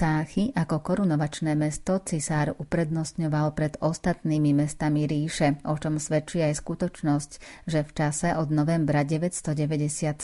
Cáchy 0.00 0.48
ako 0.56 0.80
korunovačné 0.80 1.52
mesto 1.52 2.00
cisár 2.00 2.56
uprednostňoval 2.56 3.52
pred 3.52 3.76
ostatnými 3.84 4.56
mestami 4.56 5.04
ríše, 5.04 5.60
o 5.68 5.76
čom 5.76 6.00
svedčí 6.00 6.40
aj 6.40 6.56
skutočnosť, 6.56 7.30
že 7.68 7.84
v 7.84 7.90
čase 7.92 8.32
od 8.32 8.48
novembra 8.48 9.04
997 9.04 10.16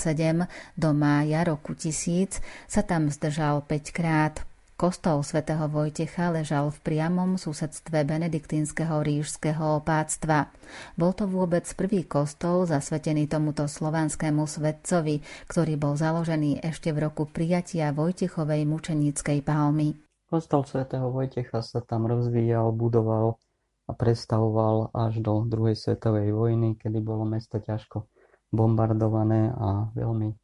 do 0.81 0.91
mája 0.97 1.45
roku 1.45 1.77
1000 1.77 2.41
sa 2.65 2.81
tam 2.89 3.13
zdržal 3.13 3.69
5 3.69 3.93
krát. 3.93 4.56
Kostol 4.77 5.25
svätého 5.25 5.73
Vojtecha 5.73 6.29
ležal 6.29 6.69
v 6.69 6.77
priamom 6.85 7.41
susedstve 7.41 8.05
benediktínskeho 8.05 9.01
rížského 9.01 9.81
opáctva. 9.81 10.53
Bol 11.01 11.17
to 11.17 11.25
vôbec 11.25 11.65
prvý 11.73 12.05
kostol 12.05 12.69
zasvetený 12.69 13.25
tomuto 13.25 13.65
slovanskému 13.65 14.45
svetcovi, 14.45 15.25
ktorý 15.49 15.81
bol 15.81 15.97
založený 15.97 16.61
ešte 16.61 16.93
v 16.93 17.09
roku 17.09 17.25
prijatia 17.25 17.89
Vojtechovej 17.97 18.69
mučeníckej 18.69 19.41
palmy. 19.41 19.97
Kostol 20.29 20.69
svätého 20.69 21.09
Vojtecha 21.09 21.65
sa 21.65 21.81
tam 21.81 22.05
rozvíjal, 22.05 22.69
budoval 22.77 23.41
a 23.89 23.97
prestavoval 23.97 24.93
až 24.93 25.25
do 25.25 25.41
druhej 25.49 25.73
svetovej 25.73 26.37
vojny, 26.37 26.77
kedy 26.77 27.01
bolo 27.01 27.25
mesto 27.25 27.57
ťažko 27.65 28.13
bombardované 28.53 29.57
a 29.57 29.89
veľmi 29.97 30.37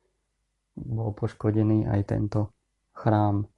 bol 0.89 1.13
poškodený 1.13 1.85
aj 1.85 2.01
tento 2.09 2.57
chrám 2.97 3.52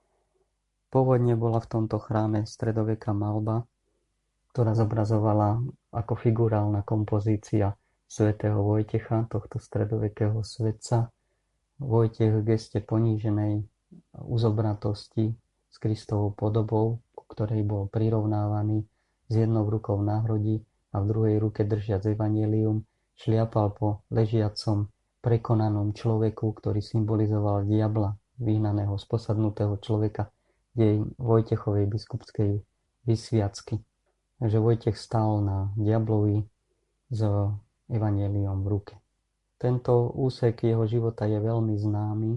Pôvodne 0.95 1.35
bola 1.35 1.59
v 1.59 1.67
tomto 1.67 1.99
chráme 1.99 2.47
stredoveká 2.47 3.11
malba, 3.11 3.67
ktorá 4.55 4.79
zobrazovala 4.79 5.59
ako 5.91 6.15
figurálna 6.15 6.87
kompozícia 6.87 7.75
svätého 8.07 8.63
Vojtecha, 8.63 9.27
tohto 9.27 9.59
stredovekého 9.59 10.39
svetca. 10.47 11.11
Vojtech 11.83 12.39
v 12.39 12.47
geste 12.47 12.79
poníženej 12.79 13.67
uzobratosti 14.23 15.35
s 15.67 15.77
Kristovou 15.83 16.31
podobou, 16.31 17.03
ku 17.11 17.27
ktorej 17.27 17.67
bol 17.67 17.91
prirovnávaný 17.91 18.87
s 19.27 19.35
jednou 19.35 19.67
rukou 19.67 19.99
na 19.99 20.23
hrodi 20.23 20.63
a 20.95 21.03
v 21.03 21.11
druhej 21.11 21.37
ruke 21.43 21.67
držiac 21.67 22.07
evanelium, 22.07 22.87
šliapal 23.19 23.75
po 23.75 24.07
ležiacom 24.15 24.87
prekonanom 25.19 25.91
človeku, 25.91 26.55
ktorý 26.55 26.79
symbolizoval 26.79 27.67
diabla, 27.67 28.15
vyhnaného, 28.39 28.95
sposadnutého 28.95 29.75
človeka, 29.83 30.31
jej 30.75 31.03
Vojtechovej 31.18 31.87
biskupskej 31.87 32.62
vysviacky. 33.07 33.79
Takže 34.39 34.59
Vojtech 34.59 34.99
stal 34.99 35.41
na 35.41 35.70
diablovi 35.79 36.43
s 37.11 37.20
evaneliom 37.89 38.66
v 38.66 38.68
ruke. 38.68 38.95
Tento 39.57 40.12
úsek 40.18 40.66
jeho 40.66 40.85
života 40.85 41.25
je 41.25 41.39
veľmi 41.39 41.79
známy. 41.79 42.31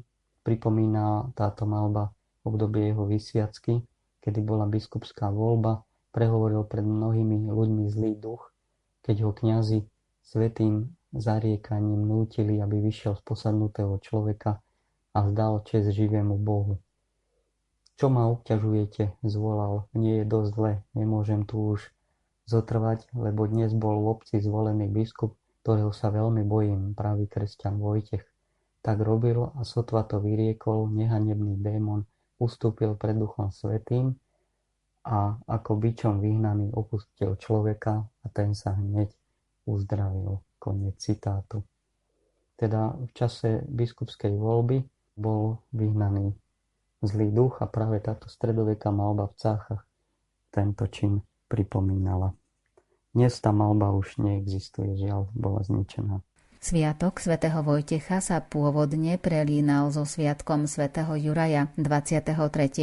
Pripomína 0.46 1.34
táto 1.36 1.68
malba 1.68 2.14
obdobie 2.48 2.94
jeho 2.94 3.04
vysviacky, 3.04 3.84
kedy 4.24 4.40
bola 4.40 4.64
biskupská 4.64 5.28
voľba, 5.28 5.84
prehovoril 6.16 6.64
pred 6.64 6.88
mnohými 6.88 7.52
ľuďmi 7.52 7.84
zlý 7.92 8.16
duch, 8.16 8.54
keď 9.04 9.28
ho 9.28 9.32
kňazi 9.36 9.84
svetým 10.24 10.96
zariekaním 11.12 12.08
nútili, 12.08 12.64
aby 12.64 12.80
vyšiel 12.80 13.20
z 13.20 13.24
posadnutého 13.28 14.00
človeka 14.00 14.64
a 15.12 15.18
vzdal 15.28 15.68
čest 15.68 15.92
živému 15.92 16.40
Bohu. 16.40 16.80
Čo 17.98 18.14
ma 18.14 18.30
obťažujete, 18.30 19.26
zvolal, 19.26 19.90
nie 19.98 20.22
je 20.22 20.26
dosť 20.30 20.50
zle, 20.54 20.72
nemôžem 20.94 21.50
tu 21.50 21.74
už 21.74 21.90
zotrvať, 22.46 23.10
lebo 23.18 23.50
dnes 23.50 23.74
bol 23.74 24.06
v 24.06 24.14
obci 24.14 24.38
zvolený 24.38 24.86
biskup, 24.86 25.34
ktorého 25.66 25.90
sa 25.90 26.14
veľmi 26.14 26.46
bojím, 26.46 26.94
pravý 26.94 27.26
kresťan 27.26 27.82
Vojtech. 27.82 28.22
Tak 28.86 29.02
robil 29.02 29.50
a 29.50 29.66
sotva 29.66 30.06
to 30.06 30.22
vyriekol, 30.22 30.94
nehanebný 30.94 31.58
démon 31.58 32.06
ustúpil 32.38 32.94
pred 32.94 33.18
Duchom 33.18 33.50
Svetým 33.50 34.14
a 35.02 35.42
ako 35.50 35.82
byčom 35.82 36.22
vyhnaný 36.22 36.78
opustil 36.78 37.34
človeka 37.34 38.06
a 38.06 38.26
ten 38.30 38.54
sa 38.54 38.78
hneď 38.78 39.10
uzdravil. 39.66 40.46
Koniec 40.62 41.02
citátu. 41.02 41.66
Teda 42.62 42.94
v 42.94 43.10
čase 43.18 43.66
biskupskej 43.66 44.38
voľby 44.38 44.86
bol 45.18 45.66
vyhnaný 45.74 46.38
zlý 47.02 47.30
duch 47.30 47.62
a 47.62 47.68
práve 47.70 48.02
táto 48.02 48.30
stredoveká 48.30 48.90
malba 48.90 49.30
v 49.30 49.36
Cáchach 49.38 49.84
tento 50.50 50.90
čin 50.90 51.22
pripomínala. 51.46 52.34
Dnes 53.14 53.34
tá 53.42 53.50
malba 53.50 53.94
už 53.94 54.22
neexistuje, 54.22 54.98
žiaľ, 54.98 55.30
bola 55.34 55.66
zničená. 55.66 56.22
Sviatok 56.58 57.22
svätého 57.22 57.62
Vojtecha 57.62 58.18
sa 58.18 58.42
pôvodne 58.42 59.22
prelínal 59.22 59.94
so 59.94 60.04
sviatkom 60.10 60.66
svätého 60.66 61.14
Juraja 61.14 61.70
23. 61.78 62.34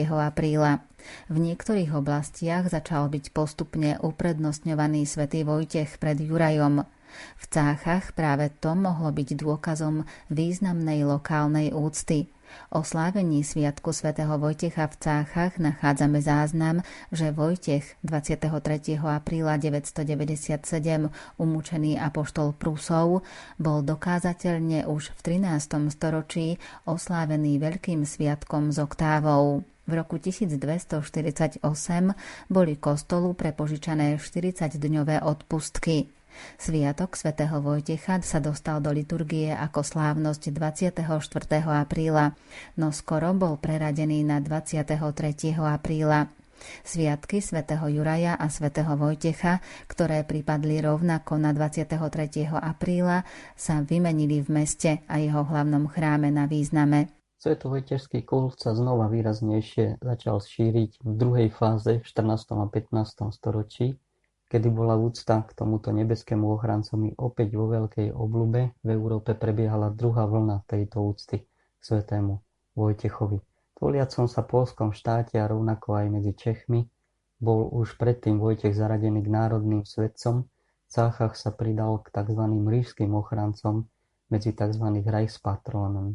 apríla. 0.06 0.86
V 1.26 1.36
niektorých 1.36 1.90
oblastiach 1.92 2.70
začal 2.70 3.10
byť 3.10 3.34
postupne 3.34 3.98
uprednostňovaný 3.98 5.04
svätý 5.04 5.42
Vojtech 5.42 5.98
pred 5.98 6.22
Jurajom. 6.22 6.86
V 7.38 7.44
Cáchach 7.50 8.14
práve 8.14 8.50
to 8.58 8.74
mohlo 8.74 9.10
byť 9.10 9.38
dôkazom 9.38 10.06
významnej 10.30 11.06
lokálnej 11.06 11.74
úcty. 11.74 12.33
O 12.70 12.86
slávení 12.86 13.44
Sviatku 13.44 13.92
svätého 13.92 14.38
Vojtecha 14.38 14.86
v 14.88 14.94
Cáchach 14.96 15.58
nachádzame 15.58 16.22
záznam, 16.22 16.80
že 17.12 17.34
Vojtech 17.34 17.98
23. 18.06 18.98
apríla 19.02 19.58
997 19.58 21.10
umúčený 21.36 21.98
apoštol 21.98 22.54
Prusov 22.54 23.26
bol 23.58 23.82
dokázateľne 23.82 24.86
už 24.86 25.12
v 25.18 25.42
13. 25.42 25.90
storočí 25.90 26.56
oslávený 26.86 27.58
veľkým 27.58 28.06
sviatkom 28.06 28.70
z 28.70 28.78
oktávou. 28.80 29.66
V 29.84 29.92
roku 29.92 30.16
1248 30.16 31.60
boli 32.48 32.74
kostolu 32.80 33.36
prepožičané 33.36 34.16
40-dňové 34.16 35.20
odpustky. 35.20 36.08
Sviatok 36.56 37.18
svätého 37.18 37.60
Vojtecha 37.60 38.22
sa 38.22 38.38
dostal 38.38 38.80
do 38.80 38.90
liturgie 38.94 39.50
ako 39.52 39.82
slávnosť 39.82 40.54
24. 40.54 41.02
apríla, 41.66 42.34
no 42.78 42.94
skoro 42.94 43.34
bol 43.34 43.58
preradený 43.58 44.22
na 44.26 44.38
23. 44.38 44.94
apríla. 45.58 46.30
Sviatky 46.80 47.44
svätého 47.44 47.84
Juraja 47.90 48.38
a 48.38 48.46
svätého 48.48 48.94
Vojtecha, 48.96 49.60
ktoré 49.90 50.24
pripadli 50.24 50.80
rovnako 50.80 51.36
na 51.36 51.52
23. 51.52 51.98
apríla, 52.54 53.26
sa 53.58 53.84
vymenili 53.84 54.40
v 54.40 54.48
meste 54.62 54.90
a 55.10 55.20
jeho 55.20 55.44
hlavnom 55.44 55.90
chráme 55.90 56.32
na 56.32 56.48
význame. 56.48 57.12
Svetovojtežský 57.44 58.24
kult 58.24 58.56
sa 58.56 58.72
znova 58.72 59.12
výraznejšie 59.12 60.00
začal 60.00 60.40
šíriť 60.40 61.04
v 61.04 61.10
druhej 61.12 61.48
fáze 61.52 62.00
v 62.00 62.04
14. 62.04 62.56
a 62.56 62.66
15. 62.72 63.36
storočí 63.36 64.00
Kedy 64.54 64.70
bola 64.70 64.94
úcta 64.94 65.42
k 65.42 65.50
tomuto 65.50 65.90
nebeskému 65.90 66.46
ochrancovi 66.46 67.18
opäť 67.18 67.58
vo 67.58 67.66
veľkej 67.74 68.14
oblube, 68.14 68.78
v 68.86 68.88
Európe 68.94 69.34
prebiehala 69.34 69.90
druhá 69.90 70.30
vlna 70.30 70.62
tejto 70.70 71.02
úcty 71.02 71.42
k 71.42 71.82
svetému 71.82 72.38
Vojtechovi. 72.78 73.42
Tvoliacom 73.74 74.30
sa 74.30 74.46
polskom 74.46 74.94
štáte 74.94 75.42
a 75.42 75.50
rovnako 75.50 75.98
aj 75.98 76.06
medzi 76.06 76.38
Čechmi 76.38 76.86
bol 77.42 77.66
už 77.66 77.98
predtým 77.98 78.38
Vojtech 78.38 78.78
zaradený 78.78 79.26
k 79.26 79.34
národným 79.34 79.82
svetcom, 79.82 80.46
v 80.46 80.86
Cáchach 80.86 81.34
sa 81.34 81.50
pridal 81.50 81.98
k 82.06 82.14
tzv. 82.14 82.46
rížským 82.46 83.10
ochrancom 83.10 83.90
medzi 84.30 84.54
tzv. 84.54 84.86
Reichspatrónom. 85.02 86.14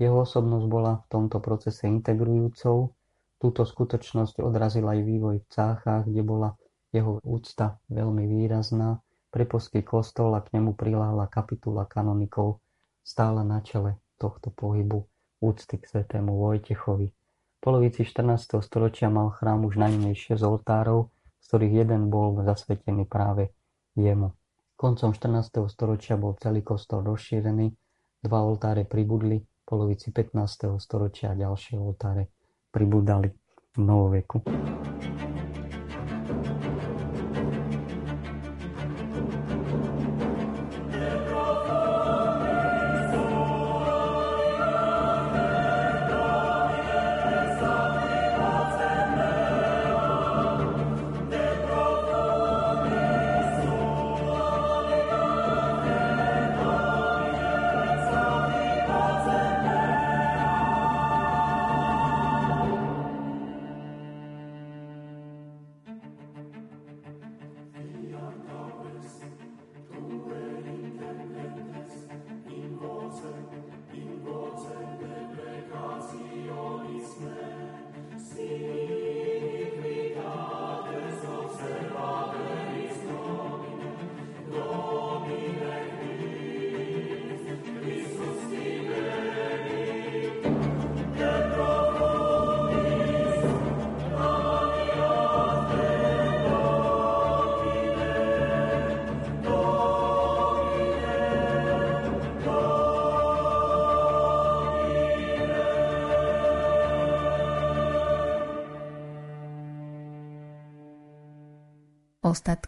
Jeho 0.00 0.16
osobnosť 0.24 0.64
bola 0.64 1.04
v 1.04 1.06
tomto 1.12 1.44
procese 1.44 1.84
integrujúcou. 1.84 2.96
Túto 3.36 3.68
skutočnosť 3.68 4.40
odrazil 4.40 4.88
aj 4.88 5.04
vývoj 5.04 5.36
v 5.44 5.48
Cáchach, 5.52 6.08
kde 6.08 6.24
bola 6.24 6.56
jeho 6.90 7.22
úcta 7.22 7.78
veľmi 7.88 8.26
výrazná, 8.26 8.98
preposký 9.30 9.86
kostol 9.86 10.34
a 10.34 10.42
k 10.42 10.58
nemu 10.58 10.74
priláhla 10.74 11.30
kapitula 11.30 11.86
kanonikov 11.86 12.58
stála 13.06 13.46
na 13.46 13.62
čele 13.62 13.98
tohto 14.18 14.50
pohybu 14.50 15.06
úcty 15.40 15.80
k 15.80 15.84
svetému 15.88 16.36
Vojtechovi. 16.36 17.08
V 17.08 17.58
polovici 17.60 18.04
14. 18.04 18.60
storočia 18.60 19.08
mal 19.08 19.32
chrám 19.32 19.64
už 19.64 19.80
najmenej 19.80 20.36
6 20.36 20.40
oltárov, 20.44 21.08
z 21.40 21.44
ktorých 21.48 21.74
jeden 21.86 22.12
bol 22.12 22.36
zasvetený 22.44 23.08
práve 23.08 23.52
jemu. 23.96 24.36
Koncom 24.76 25.12
14. 25.12 25.68
storočia 25.68 26.16
bol 26.16 26.36
celý 26.40 26.64
kostol 26.64 27.04
rozšírený, 27.04 27.72
dva 28.20 28.40
oltáre 28.44 28.84
pribudli, 28.88 29.40
v 29.40 29.62
polovici 29.64 30.12
15. 30.12 30.80
storočia 30.80 31.36
ďalšie 31.36 31.76
oltáre 31.76 32.32
pribudali 32.72 33.28
v 33.72 33.76
novoveku. 33.76 34.38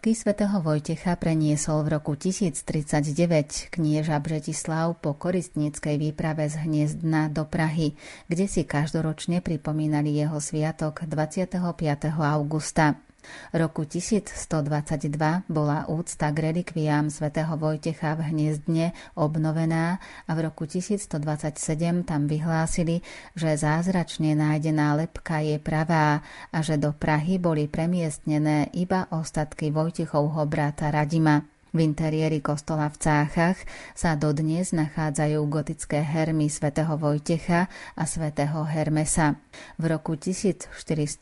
Ostatky 0.03 0.19
svätého 0.19 0.59
Vojtecha 0.59 1.15
preniesol 1.15 1.87
v 1.87 1.95
roku 1.95 2.19
1039 2.19 3.71
knieža 3.71 4.19
Břetislav 4.19 4.99
po 4.99 5.15
koristníckej 5.15 5.95
výprave 5.95 6.43
z 6.51 6.59
Hniezdna 6.59 7.31
do 7.31 7.47
Prahy, 7.47 7.95
kde 8.27 8.43
si 8.51 8.67
každoročne 8.67 9.39
pripomínali 9.39 10.11
jeho 10.11 10.43
sviatok 10.43 11.07
25. 11.07 11.55
augusta. 12.19 12.99
Roku 13.53 13.85
1122 13.85 15.47
bola 15.47 15.85
úcta 15.87 16.27
k 16.33 16.37
relikviám 16.51 17.07
svätého 17.07 17.53
Vojtecha 17.55 18.17
v 18.19 18.33
Hniezdne 18.33 18.91
obnovená 19.15 20.01
a 20.27 20.31
v 20.35 20.39
roku 20.49 20.65
1127 20.65 22.03
tam 22.03 22.27
vyhlásili, 22.27 23.05
že 23.37 23.55
zázračne 23.55 24.35
nájdená 24.35 24.97
lepka 24.97 25.39
je 25.39 25.61
pravá 25.61 26.25
a 26.51 26.57
že 26.59 26.81
do 26.81 26.91
Prahy 26.91 27.37
boli 27.39 27.69
premiestnené 27.69 28.73
iba 28.75 29.07
ostatky 29.13 29.69
Vojtechovho 29.69 30.43
brata 30.49 30.91
Radima. 30.91 31.52
V 31.73 31.81
interiéri 31.81 32.37
kostola 32.37 32.85
v 32.93 33.01
Cáchach 33.01 33.57
sa 33.97 34.13
dodnes 34.13 34.77
nachádzajú 34.77 35.41
gotické 35.49 36.05
hermy 36.05 36.45
svätého 36.45 36.93
Vojtecha 37.01 37.65
a 37.97 38.03
svätého 38.05 38.61
Hermesa. 38.61 39.41
V 39.81 39.89
roku 39.89 40.13
1475 40.13 41.17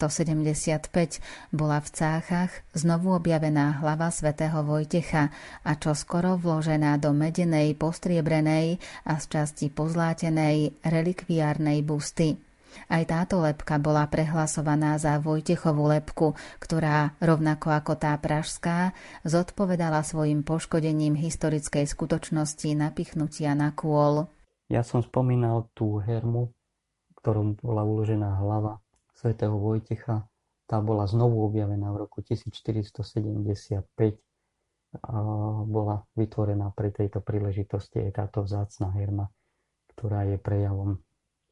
bola 1.55 1.79
v 1.79 1.87
Cáchach 1.95 2.51
znovu 2.75 3.15
objavená 3.15 3.79
hlava 3.79 4.11
svätého 4.11 4.59
Vojtecha 4.67 5.31
a 5.63 5.71
čo 5.79 5.95
skoro 5.95 6.35
vložená 6.35 6.99
do 6.99 7.15
medenej, 7.15 7.71
postriebrenej 7.79 8.75
a 9.07 9.23
z 9.23 9.25
časti 9.31 9.71
pozlátenej 9.71 10.83
relikviárnej 10.83 11.79
busty. 11.79 12.50
Aj 12.91 13.03
táto 13.07 13.39
lepka 13.43 13.77
bola 13.77 14.07
prehlasovaná 14.07 14.99
za 14.99 15.19
Vojtechovú 15.19 15.87
lepku, 15.91 16.33
ktorá, 16.59 17.15
rovnako 17.21 17.71
ako 17.71 17.93
tá 17.99 18.15
pražská, 18.17 18.95
zodpovedala 19.23 20.01
svojim 20.03 20.43
poškodením 20.43 21.15
historickej 21.15 21.87
skutočnosti 21.87 22.71
napichnutia 22.75 23.53
na 23.53 23.71
kôl. 23.71 24.27
Ja 24.71 24.87
som 24.87 25.03
spomínal 25.03 25.67
tú 25.75 25.99
hermu, 25.99 26.55
ktorom 27.19 27.59
bola 27.59 27.83
uložená 27.83 28.39
hlava 28.39 28.79
svätého 29.13 29.53
Vojtecha. 29.53 30.25
Tá 30.65 30.79
bola 30.79 31.03
znovu 31.05 31.43
objavená 31.45 31.91
v 31.91 32.07
roku 32.07 32.23
1475 32.23 33.83
a 34.91 35.13
bola 35.67 36.03
vytvorená 36.15 36.71
pri 36.75 36.91
tejto 36.91 37.23
príležitosti 37.23 38.03
aj 38.07 38.11
táto 38.15 38.43
vzácna 38.43 38.91
herma, 38.95 39.27
ktorá 39.95 40.27
je 40.27 40.39
prejavom 40.39 40.99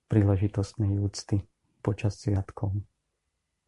príležitostnej 0.10 0.98
úcty 0.98 1.46
počas 1.86 2.18
sviatkov. 2.18 2.74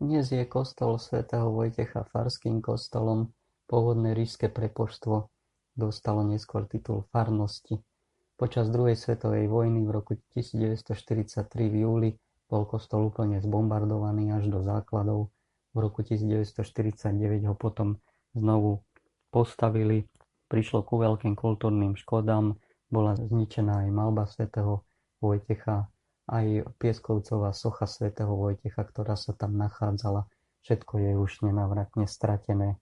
Dnes 0.02 0.34
je 0.34 0.42
kostol 0.50 0.98
svätého 0.98 1.54
Vojtecha 1.54 2.10
farským 2.10 2.66
kostolom. 2.66 3.30
Pôvodné 3.70 4.18
ríšske 4.18 4.50
prepoštvo 4.50 5.30
dostalo 5.78 6.26
neskôr 6.26 6.66
titul 6.66 7.06
farnosti. 7.14 7.80
Počas 8.42 8.74
druhej 8.74 8.98
svetovej 8.98 9.46
vojny 9.46 9.86
v 9.86 9.94
roku 9.94 10.18
1943 10.34 11.46
v 11.70 11.76
júli 11.86 12.10
bol 12.50 12.66
kostol 12.66 13.14
úplne 13.14 13.38
zbombardovaný 13.38 14.34
až 14.34 14.50
do 14.50 14.66
základov. 14.66 15.30
V 15.72 15.78
roku 15.78 16.02
1949 16.02 17.46
ho 17.46 17.54
potom 17.54 18.02
znovu 18.34 18.82
postavili. 19.30 20.10
Prišlo 20.50 20.82
ku 20.84 20.98
veľkým 20.98 21.38
kultúrnym 21.38 21.94
škodám. 21.96 22.58
Bola 22.90 23.14
zničená 23.14 23.88
aj 23.88 23.90
malba 23.94 24.26
svätého 24.26 24.84
Vojtecha 25.22 25.88
aj 26.30 26.70
pieskovcová 26.78 27.56
socha 27.56 27.90
svätého 27.90 28.30
Vojtecha, 28.30 28.84
ktorá 28.86 29.18
sa 29.18 29.34
tam 29.34 29.58
nachádzala. 29.58 30.28
Všetko 30.62 30.94
je 31.02 31.12
už 31.18 31.32
nenávratne 31.48 32.06
stratené. 32.06 32.78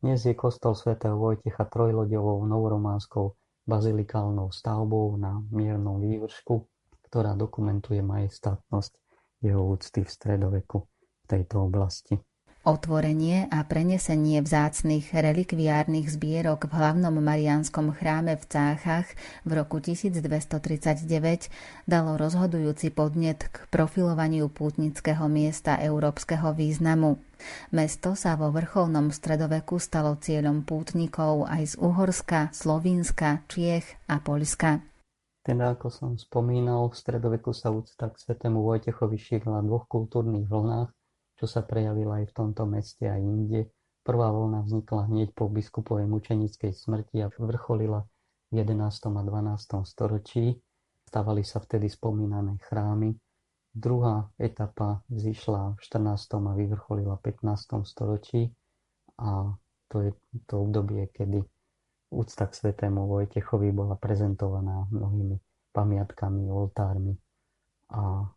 Dnes 0.00 0.24
je 0.24 0.32
kostol 0.32 0.72
svätého 0.72 1.18
Vojtecha 1.20 1.68
trojloďovou 1.68 2.40
novorománskou 2.48 3.36
bazilikálnou 3.68 4.48
stavbou 4.48 5.20
na 5.20 5.44
miernom 5.52 6.00
vývršku, 6.00 6.64
ktorá 7.10 7.36
dokumentuje 7.36 8.00
majestátnosť 8.00 8.92
jeho 9.44 9.60
úcty 9.60 10.06
v 10.06 10.10
stredoveku 10.10 10.78
v 10.86 11.24
tejto 11.28 11.68
oblasti. 11.68 12.16
Otvorenie 12.60 13.48
a 13.48 13.64
prenesenie 13.64 14.44
vzácnych 14.44 15.16
relikviárnych 15.16 16.12
zbierok 16.12 16.68
v 16.68 16.76
hlavnom 16.76 17.16
marianskom 17.16 17.88
chráme 17.96 18.36
v 18.36 18.44
Cáchach 18.44 19.08
v 19.48 19.64
roku 19.64 19.80
1239 19.80 21.08
dalo 21.88 22.20
rozhodujúci 22.20 22.92
podnet 22.92 23.48
k 23.48 23.64
profilovaniu 23.72 24.52
pútnického 24.52 25.24
miesta 25.32 25.80
európskeho 25.80 26.52
významu. 26.52 27.16
Mesto 27.72 28.12
sa 28.12 28.36
vo 28.36 28.52
vrcholnom 28.52 29.08
stredoveku 29.08 29.80
stalo 29.80 30.20
cieľom 30.20 30.60
pútnikov 30.60 31.48
aj 31.48 31.64
z 31.64 31.74
Uhorska, 31.80 32.52
Slovínska, 32.52 33.40
Čiech 33.48 33.88
a 34.04 34.20
Polska. 34.20 34.84
Teda, 35.40 35.72
ako 35.72 35.88
som 35.88 36.10
spomínal, 36.20 36.92
v 36.92 37.00
stredoveku 37.00 37.56
sa 37.56 37.72
úcta 37.72 38.12
k 38.12 38.20
svetému 38.20 38.60
Vojtechovi 38.60 39.16
šírila 39.16 39.64
v 39.64 39.72
dvoch 39.72 39.88
kultúrnych 39.88 40.44
vlnách 40.44 40.99
čo 41.40 41.48
sa 41.48 41.64
prejavilo 41.64 42.12
aj 42.12 42.28
v 42.28 42.36
tomto 42.36 42.68
meste 42.68 43.08
a 43.08 43.16
inde. 43.16 43.72
Prvá 44.04 44.28
voľna 44.28 44.60
vznikla 44.60 45.08
hneď 45.08 45.32
po 45.32 45.48
biskupovej 45.48 46.04
mučenickej 46.04 46.76
smrti 46.76 47.24
a 47.24 47.32
vrcholila 47.32 48.04
v 48.52 48.60
11. 48.60 48.76
a 48.92 49.22
12. 49.24 49.88
storočí. 49.88 50.60
Stavali 51.08 51.40
sa 51.40 51.64
vtedy 51.64 51.88
spomínané 51.88 52.60
chrámy. 52.60 53.16
Druhá 53.72 54.28
etapa 54.36 55.00
vzýšla 55.08 55.74
v 55.74 55.80
14. 55.80 56.44
a 56.44 56.52
vyvrcholila 56.52 57.16
v 57.16 57.32
15. 57.32 57.88
storočí 57.88 58.52
a 59.16 59.56
to 59.88 59.96
je 60.04 60.12
to 60.44 60.60
obdobie, 60.60 61.08
kedy 61.08 61.40
úcta 62.12 62.52
k 62.52 62.52
svetému 62.52 63.08
Vojtechovi 63.08 63.72
bola 63.72 63.96
prezentovaná 63.96 64.84
mnohými 64.92 65.40
pamiatkami, 65.72 66.52
oltármi 66.52 67.16
a 67.96 68.28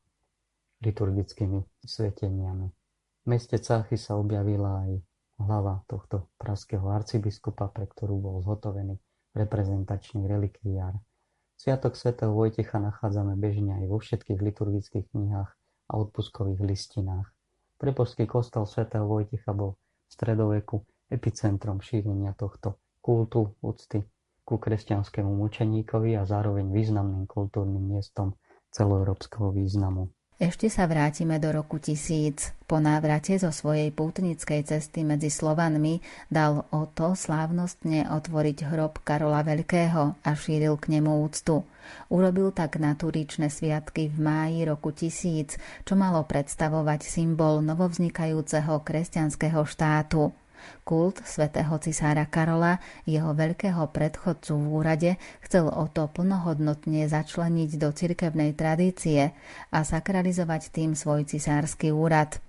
liturgickými 0.80 1.84
sveteniami. 1.84 2.83
V 3.24 3.32
meste 3.32 3.56
Cáchy 3.56 3.96
sa 3.96 4.20
objavila 4.20 4.84
aj 4.84 5.00
hlava 5.40 5.80
tohto 5.88 6.28
praského 6.36 6.84
arcibiskupa, 6.92 7.72
pre 7.72 7.88
ktorú 7.88 8.20
bol 8.20 8.36
zhotovený 8.44 9.00
reprezentačný 9.32 10.28
relikviár. 10.28 11.00
Sviatok 11.56 11.96
svätého 11.96 12.36
Vojtecha 12.36 12.84
nachádzame 12.84 13.40
bežne 13.40 13.80
aj 13.80 13.86
vo 13.88 13.98
všetkých 14.04 14.40
liturgických 14.44 15.06
knihách 15.16 15.52
a 15.88 15.94
odpuskových 15.96 16.68
listinách. 16.68 17.32
Prepožský 17.80 18.28
kostol 18.28 18.68
svätého 18.68 19.08
Vojtecha 19.08 19.56
bol 19.56 19.80
v 19.80 20.12
stredoveku 20.12 20.84
epicentrom 21.08 21.80
šírenia 21.80 22.36
tohto 22.36 22.84
kultu 23.00 23.56
úcty 23.64 24.04
ku 24.44 24.60
kresťanskému 24.60 25.32
mučeníkovi 25.32 26.20
a 26.20 26.28
zároveň 26.28 26.68
významným 26.76 27.24
kultúrnym 27.32 27.96
miestom 27.96 28.36
celoeurópskeho 28.76 29.56
významu. 29.56 30.12
Ešte 30.42 30.66
sa 30.66 30.90
vrátime 30.90 31.38
do 31.38 31.54
roku 31.54 31.78
1000. 31.78 32.66
Po 32.66 32.82
návrate 32.82 33.38
zo 33.38 33.54
svojej 33.54 33.94
pútnickej 33.94 34.66
cesty 34.66 35.06
medzi 35.06 35.30
Slovanmi 35.30 36.02
dal 36.26 36.66
Oto 36.74 37.14
slávnostne 37.14 38.10
otvoriť 38.10 38.66
hrob 38.66 39.06
Karola 39.06 39.46
Veľkého 39.46 40.18
a 40.26 40.32
šíril 40.34 40.82
k 40.82 40.98
nemu 40.98 41.22
úctu. 41.22 41.62
Urobil 42.10 42.50
tak 42.50 42.82
na 42.82 42.98
turičné 42.98 43.54
sviatky 43.54 44.10
v 44.10 44.18
máji 44.18 44.66
roku 44.66 44.90
1000, 44.90 45.86
čo 45.86 45.94
malo 45.94 46.26
predstavovať 46.26 47.06
symbol 47.06 47.62
novovznikajúceho 47.62 48.82
kresťanského 48.82 49.62
štátu. 49.70 50.34
Kult 50.84 51.24
svätého 51.24 51.72
cisára 51.80 52.28
Karola, 52.28 52.80
jeho 53.08 53.32
veľkého 53.32 53.88
predchodcu 53.92 54.54
v 54.58 54.68
úrade, 54.68 55.12
chcel 55.44 55.72
o 55.72 55.88
to 55.88 56.12
plnohodnotne 56.12 57.08
začleniť 57.08 57.70
do 57.80 57.90
cirkevnej 57.94 58.52
tradície 58.58 59.32
a 59.72 59.80
sakralizovať 59.82 60.72
tým 60.72 60.92
svoj 60.94 61.28
cisársky 61.28 61.94
úrad. 61.94 62.42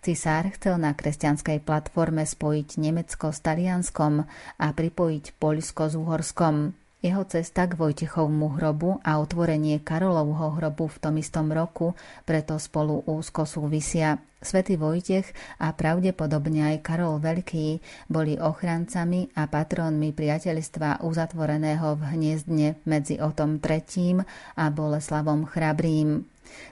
Cisár 0.00 0.48
chcel 0.56 0.80
na 0.80 0.96
kresťanskej 0.96 1.60
platforme 1.64 2.24
spojiť 2.24 2.80
Nemecko 2.80 3.32
s 3.32 3.40
Talianskom 3.44 4.24
a 4.60 4.66
pripojiť 4.72 5.36
Poľsko 5.36 5.82
s 5.88 5.94
Uhorskom. 5.96 6.72
Jeho 7.00 7.24
cesta 7.24 7.64
k 7.64 7.80
Vojtechovmu 7.80 8.60
hrobu 8.60 9.00
a 9.00 9.24
otvorenie 9.24 9.80
Karolovho 9.80 10.60
hrobu 10.60 10.84
v 10.84 11.00
tom 11.00 11.16
istom 11.16 11.48
roku 11.48 11.96
preto 12.28 12.60
spolu 12.60 13.00
úzko 13.08 13.48
súvisia. 13.48 14.20
Svetý 14.40 14.76
Vojtech 14.76 15.32
a 15.64 15.72
pravdepodobne 15.72 16.76
aj 16.76 16.84
Karol 16.84 17.16
Veľký 17.16 17.80
boli 18.08 18.36
ochrancami 18.36 19.32
a 19.32 19.48
patrónmi 19.48 20.12
priateľstva 20.12 21.00
uzatvoreného 21.00 21.96
v 21.96 22.02
hniezdne 22.16 22.68
medzi 22.84 23.16
Otom 23.16 23.64
III 23.64 24.20
a 24.60 24.68
Boleslavom 24.68 25.48
Chrabrým. 25.48 26.28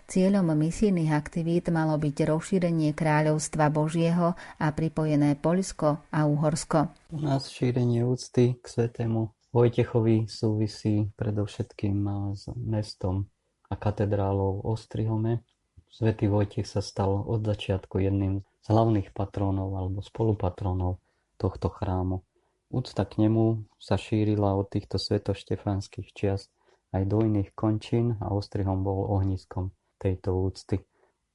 Cieľom 0.09 0.53
misijných 0.53 1.13
aktivít 1.13 1.73
malo 1.73 1.97
byť 1.97 2.17
rozšírenie 2.29 2.93
kráľovstva 2.93 3.73
Božieho 3.73 4.37
a 4.61 4.67
pripojené 4.77 5.41
Poľsko 5.41 6.05
a 6.13 6.21
Uhorsko. 6.29 6.93
U 7.17 7.21
nás 7.25 7.49
šírenie 7.49 8.05
úcty 8.05 8.61
k 8.61 8.65
svetému 8.65 9.38
Vojtechovi 9.49 10.29
súvisí 10.29 11.09
predovšetkým 11.17 12.05
s 12.37 12.53
mestom 12.53 13.33
a 13.73 13.81
katedrálou 13.81 14.61
Ostrihome. 14.61 15.41
Svetý 15.89 16.29
Vojtech 16.29 16.69
sa 16.69 16.85
stal 16.85 17.25
od 17.25 17.49
začiatku 17.49 17.97
jedným 17.97 18.45
z 18.45 18.67
hlavných 18.69 19.17
patrónov 19.17 19.73
alebo 19.73 20.05
spolupatrónov 20.05 21.01
tohto 21.41 21.73
chrámu. 21.73 22.29
Úcta 22.69 23.09
k 23.09 23.25
nemu 23.25 23.65
sa 23.81 23.97
šírila 23.97 24.53
od 24.53 24.69
týchto 24.69 25.01
svetoštefanských 25.01 26.13
čias 26.13 26.53
aj 26.93 27.09
do 27.09 27.25
iných 27.25 27.57
končín 27.57 28.21
a 28.21 28.29
Ostrihom 28.37 28.85
bol 28.85 29.09
ohniskom 29.17 29.73
tejto 29.97 30.45
úcty. 30.45 30.85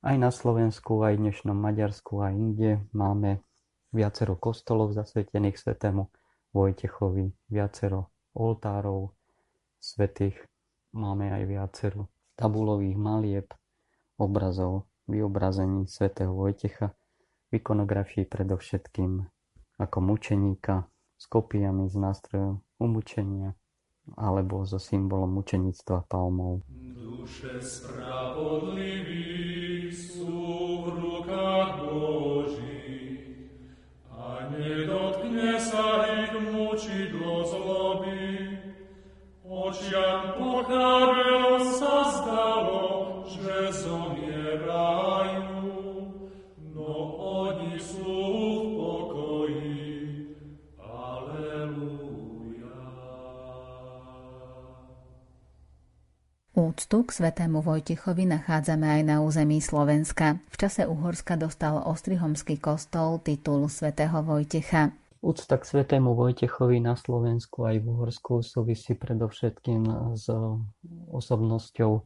Aj 0.05 0.13
na 0.21 0.29
Slovensku, 0.29 1.01
aj 1.01 1.17
v 1.17 1.33
dnešnom 1.33 1.57
Maďarsku 1.57 2.21
a 2.21 2.29
inde 2.29 2.77
máme 2.93 3.41
viacero 3.89 4.37
kostolov 4.37 4.93
zasvetených 4.93 5.57
svetému 5.57 6.13
Vojtechovi, 6.53 7.33
viacero 7.49 8.13
oltárov 8.37 9.09
svetých, 9.81 10.37
máme 10.93 11.33
aj 11.33 11.43
viacero 11.49 12.13
tabulových 12.37 12.97
malieb, 12.97 13.47
obrazov, 14.21 14.85
vyobrazení 15.09 15.89
svätého 15.89 16.31
Vojtecha, 16.31 16.93
ikonografii 17.49 18.29
predovšetkým 18.29 19.25
ako 19.81 19.97
mučeníka, 19.99 20.85
s 21.17 21.25
kopiami 21.31 21.87
z 21.87 21.95
nástrojov 21.95 22.59
umúčenia 22.83 23.55
alebo 24.19 24.67
so 24.67 24.75
symbolom 24.75 25.39
mučenictva 25.39 26.03
palmov. 26.11 26.67
Duše 26.67 27.63
spravodliví 27.63 29.87
sú 29.87 30.35
v 30.83 30.85
rukách 30.99 31.79
Boží 31.79 32.91
a 34.11 34.51
nedotkne 34.51 35.55
sa 35.55 36.03
mučidlo 36.41 37.45
zloby. 37.45 38.57
Očiam 39.43 40.33
pochábel 40.39 41.61
sa 41.77 42.09
zdalo, 42.17 43.21
že 43.29 43.69
zomierajú, 43.85 45.67
no 46.73 46.93
oni 47.21 47.77
sú 47.77 48.17
v 48.73 48.73
Úctu 56.53 57.01
k 57.01 57.09
svetému 57.09 57.65
Vojtechovi 57.65 58.29
nachádzame 58.29 58.85
aj 58.85 59.01
na 59.01 59.25
území 59.25 59.57
Slovenska. 59.57 60.37
V 60.53 60.55
čase 60.61 60.85
Uhorska 60.85 61.33
dostal 61.33 61.81
Ostrihomský 61.81 62.61
kostol 62.61 63.17
titul 63.25 63.65
svätého 63.73 64.21
Vojtecha. 64.21 64.93
Úcta 65.23 65.55
k 65.55 65.63
svetému 65.63 66.19
Vojtechovi 66.19 66.83
na 66.83 66.99
Slovensku 66.99 67.63
aj 67.63 67.79
v 67.79 67.95
Uhorsku 67.95 68.43
súvisí 68.43 68.91
predovšetkým 68.91 69.87
s 70.19 70.27
osobnosťou 71.15 72.03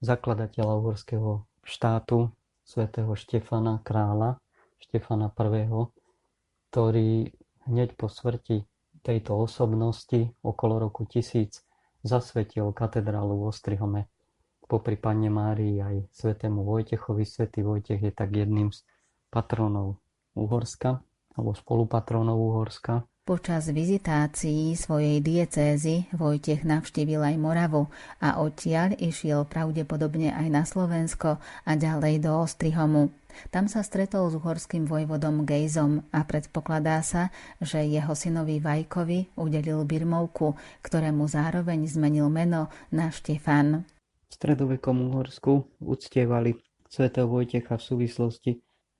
zakladateľa 0.00 0.72
uhorského 0.80 1.44
štátu, 1.60 2.32
svätého 2.64 3.12
Štefana 3.12 3.84
kráľa, 3.84 4.40
Štefana 4.80 5.28
I., 5.36 5.68
ktorý 6.72 7.28
hneď 7.68 7.92
po 7.92 8.08
smrti 8.08 8.64
tejto 9.04 9.36
osobnosti 9.36 10.32
okolo 10.40 10.88
roku 10.88 11.04
1000 11.04 11.60
zasvetil 12.08 12.72
katedrálu 12.72 13.36
v 13.36 13.52
Ostrihome. 13.52 14.08
Popri 14.64 14.96
Panne 14.96 15.28
Márii 15.28 15.76
aj 15.84 16.08
svetému 16.08 16.64
Vojtechovi. 16.64 17.28
Svetý 17.28 17.60
Vojtech 17.60 18.00
je 18.00 18.12
tak 18.16 18.32
jedným 18.32 18.72
z 18.72 18.80
patronov 19.28 20.00
Uhorska, 20.32 21.05
alebo 21.36 21.52
spolupatronov 21.52 22.40
Uhorska. 22.40 23.04
Počas 23.26 23.74
vizitácií 23.74 24.78
svojej 24.78 25.18
diecézy 25.18 26.06
Vojtech 26.14 26.62
navštívil 26.62 27.18
aj 27.18 27.36
Moravu 27.42 27.90
a 28.22 28.38
odtiaľ 28.38 28.94
išiel 29.02 29.42
pravdepodobne 29.50 30.30
aj 30.30 30.46
na 30.46 30.62
Slovensko 30.62 31.42
a 31.42 31.72
ďalej 31.74 32.22
do 32.22 32.38
Ostrihomu. 32.38 33.10
Tam 33.50 33.66
sa 33.66 33.82
stretol 33.82 34.30
s 34.30 34.38
uhorským 34.38 34.86
vojvodom 34.86 35.42
Gejzom 35.42 36.06
a 36.14 36.22
predpokladá 36.22 37.02
sa, 37.02 37.34
že 37.58 37.82
jeho 37.82 38.14
synovi 38.14 38.62
Vajkovi 38.62 39.34
udelil 39.34 39.82
Birmovku, 39.82 40.54
ktorému 40.86 41.26
zároveň 41.26 41.82
zmenil 41.90 42.30
meno 42.30 42.70
na 42.94 43.10
Štefan. 43.10 43.82
V 44.30 44.32
stredovekom 44.38 45.10
Uhorsku 45.10 45.82
uctievali 45.82 46.62
svätého 46.86 47.26
Vojtecha 47.26 47.74
v 47.74 47.82
súvislosti 47.82 48.52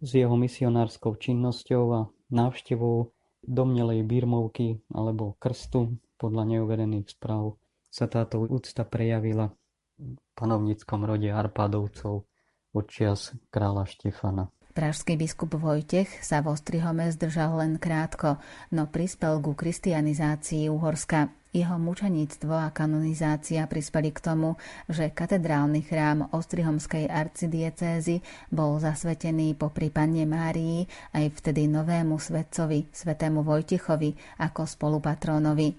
s 0.03 0.11
jeho 0.19 0.35
misionárskou 0.35 1.15
činnosťou 1.15 1.85
a 1.95 2.01
návštevou 2.31 3.13
domnelej 3.47 4.03
birmovky 4.03 4.83
alebo 4.91 5.39
krstu 5.39 5.99
podľa 6.19 6.57
neuverených 6.57 7.15
správ 7.15 7.61
sa 7.87 8.11
táto 8.11 8.43
úcta 8.45 8.85
prejavila 8.85 9.55
v 9.97 10.19
panovníckom 10.37 11.07
rode 11.09 11.33
Arpádovcov 11.33 12.29
odčias 12.77 13.33
kráľa 13.49 13.89
Štefana. 13.89 14.53
Pražský 14.77 15.17
biskup 15.17 15.57
Vojtech 15.57 16.21
sa 16.21 16.45
v 16.45 16.53
Ostrihome 16.53 17.09
zdržal 17.09 17.65
len 17.65 17.81
krátko, 17.81 18.37
no 18.69 18.85
prispel 18.85 19.41
ku 19.41 19.57
kristianizácii 19.57 20.69
Uhorska. 20.69 21.33
Jeho 21.57 21.81
mučeníctvo 21.81 22.53
a 22.53 22.69
kanonizácia 22.69 23.65
prispeli 23.65 24.13
k 24.13 24.21
tomu, 24.21 24.61
že 24.93 25.09
katedrálny 25.09 25.89
chrám 25.89 26.29
Ostrihomskej 26.37 27.09
arcidiecézy 27.09 28.21
bol 28.53 28.77
zasvetený 28.77 29.57
po 29.57 29.73
Panne 29.73 30.29
Márii 30.29 30.85
aj 31.17 31.33
vtedy 31.41 31.65
novému 31.65 32.21
svetcovi, 32.21 32.93
svetému 32.93 33.41
Vojtechovi, 33.41 34.37
ako 34.37 34.69
spolupatrónovi. 34.69 35.73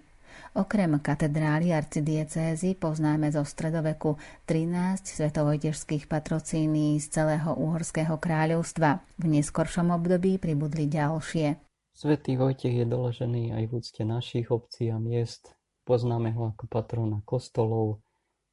Okrem 0.57 0.97
katedrály 0.97 1.69
arcidiecézy 1.69 2.73
poznáme 2.73 3.29
zo 3.29 3.45
stredoveku 3.45 4.17
13 4.49 5.05
svetovojtežských 5.05 6.09
patrocíní 6.09 6.97
z 6.97 7.21
celého 7.21 7.53
Úhorského 7.53 8.17
kráľovstva. 8.17 9.05
V 9.21 9.25
neskoršom 9.29 9.93
období 9.93 10.41
pribudli 10.41 10.89
ďalšie. 10.89 11.61
Svetý 11.93 12.33
Vojtech 12.33 12.81
je 12.81 12.85
doložený 12.89 13.53
aj 13.57 13.63
v 13.69 13.71
úcte 13.77 14.01
našich 14.05 14.49
obcí 14.49 14.89
a 14.89 14.97
miest. 14.97 15.56
Poznáme 15.87 16.35
ho 16.35 16.51
ako 16.51 16.67
patrona 16.67 17.23
kostolov, 17.23 18.03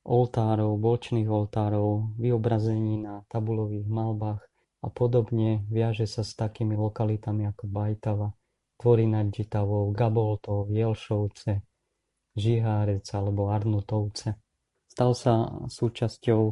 oltárov, 0.06 0.78
bočných 0.78 1.26
oltárov, 1.26 2.14
vyobrazení 2.14 3.02
na 3.02 3.26
tabulových 3.26 3.90
malbách 3.90 4.38
a 4.84 4.88
podobne 4.92 5.66
viaže 5.66 6.06
sa 6.06 6.22
s 6.22 6.38
takými 6.38 6.78
lokalitami 6.78 7.50
ako 7.50 7.66
Bajtava, 7.66 8.30
Tvory 8.78 9.10
nad 9.10 9.34
Žitavou, 9.34 9.90
Gaboltov, 9.90 10.70
Jelšovce, 10.70 11.64
Žihárec 12.38 13.06
alebo 13.10 13.50
Arnutovce. 13.50 14.38
Stal 14.86 15.10
sa 15.18 15.50
súčasťou 15.66 16.42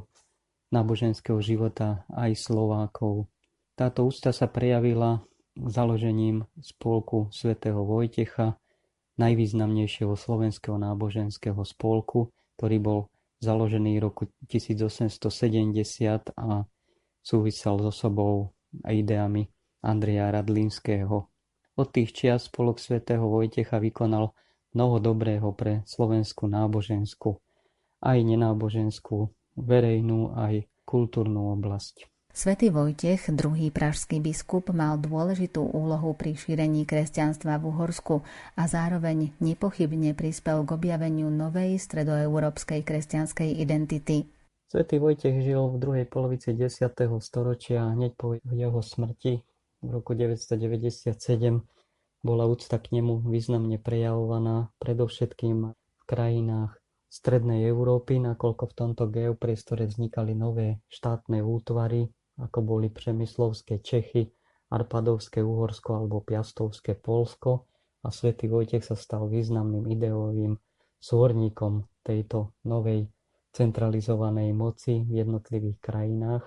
náboženského 0.74 1.38
života 1.38 2.08
aj 2.10 2.34
Slovákov. 2.34 3.30
Táto 3.78 4.08
ústa 4.08 4.34
sa 4.34 4.50
prejavila 4.50 5.22
založením 5.54 6.48
spolku 6.58 7.28
svätého 7.30 7.84
Vojtecha, 7.84 8.56
najvýznamnejšieho 9.22 10.18
slovenského 10.18 10.74
náboženského 10.74 11.62
spolku, 11.62 12.34
ktorý 12.58 12.76
bol 12.82 12.98
založený 13.38 13.98
v 13.98 14.02
roku 14.02 14.22
1870 14.50 16.34
a 16.34 16.66
súvisel 17.22 17.74
s 17.78 17.84
osobou 17.94 18.54
a 18.82 18.90
ideami 18.90 19.46
Andreja 19.82 20.30
Radlínskeho. 20.30 21.16
Od 21.72 21.88
tých 21.88 22.12
čias 22.12 22.50
spolok 22.50 22.78
svätého 22.82 23.24
Vojtecha 23.26 23.80
vykonal 23.80 24.34
mnoho 24.76 25.00
dobrého 25.00 25.50
pre 25.56 25.82
slovenskú 25.88 26.46
náboženskú, 26.46 27.40
aj 28.02 28.18
nenáboženskú, 28.20 29.32
verejnú, 29.56 30.36
aj 30.36 30.68
kultúrnu 30.84 31.56
oblasť. 31.56 32.11
Svetý 32.32 32.72
Vojtech, 32.72 33.28
druhý 33.36 33.68
pražský 33.68 34.16
biskup, 34.16 34.72
mal 34.72 34.96
dôležitú 34.96 35.68
úlohu 35.68 36.16
pri 36.16 36.32
šírení 36.32 36.88
kresťanstva 36.88 37.60
v 37.60 37.68
Uhorsku 37.68 38.24
a 38.56 38.64
zároveň 38.64 39.36
nepochybne 39.36 40.16
prispel 40.16 40.64
k 40.64 40.72
objaveniu 40.72 41.28
novej 41.28 41.76
stredoeurópskej 41.76 42.88
kresťanskej 42.88 43.60
identity. 43.60 44.32
Svetý 44.64 44.96
Vojtech 44.96 45.44
žil 45.44 45.60
v 45.60 45.76
druhej 45.76 46.06
polovici 46.08 46.56
10. 46.56 46.96
storočia 47.20 47.92
hneď 47.92 48.16
po 48.16 48.40
jeho 48.40 48.80
smrti 48.80 49.44
v 49.84 49.88
roku 49.92 50.16
997 50.16 51.12
bola 52.24 52.48
úcta 52.48 52.80
k 52.80 52.96
nemu 52.96 53.28
významne 53.28 53.76
prejavovaná 53.76 54.72
predovšetkým 54.80 55.68
v 55.68 56.02
krajinách 56.08 56.80
Strednej 57.12 57.68
Európy, 57.68 58.24
nakoľko 58.24 58.72
v 58.72 58.72
tomto 58.72 59.04
geopriestore 59.12 59.84
vznikali 59.84 60.32
nové 60.32 60.80
štátne 60.88 61.44
útvary, 61.44 62.08
ako 62.40 62.58
boli 62.64 62.88
Přemyslovské 62.88 63.78
Čechy, 63.82 64.32
Arpadovské 64.72 65.44
Uhorsko 65.44 66.00
alebo 66.00 66.24
Piastovské 66.24 66.96
Polsko 66.96 67.68
a 68.02 68.08
svätý 68.08 68.48
Vojtech 68.48 68.84
sa 68.84 68.96
stal 68.96 69.28
významným 69.28 69.84
ideovým 69.92 70.56
svorníkom 71.02 71.84
tejto 72.00 72.56
novej 72.64 73.10
centralizovanej 73.52 74.56
moci 74.56 75.04
v 75.04 75.22
jednotlivých 75.22 75.78
krajinách. 75.82 76.44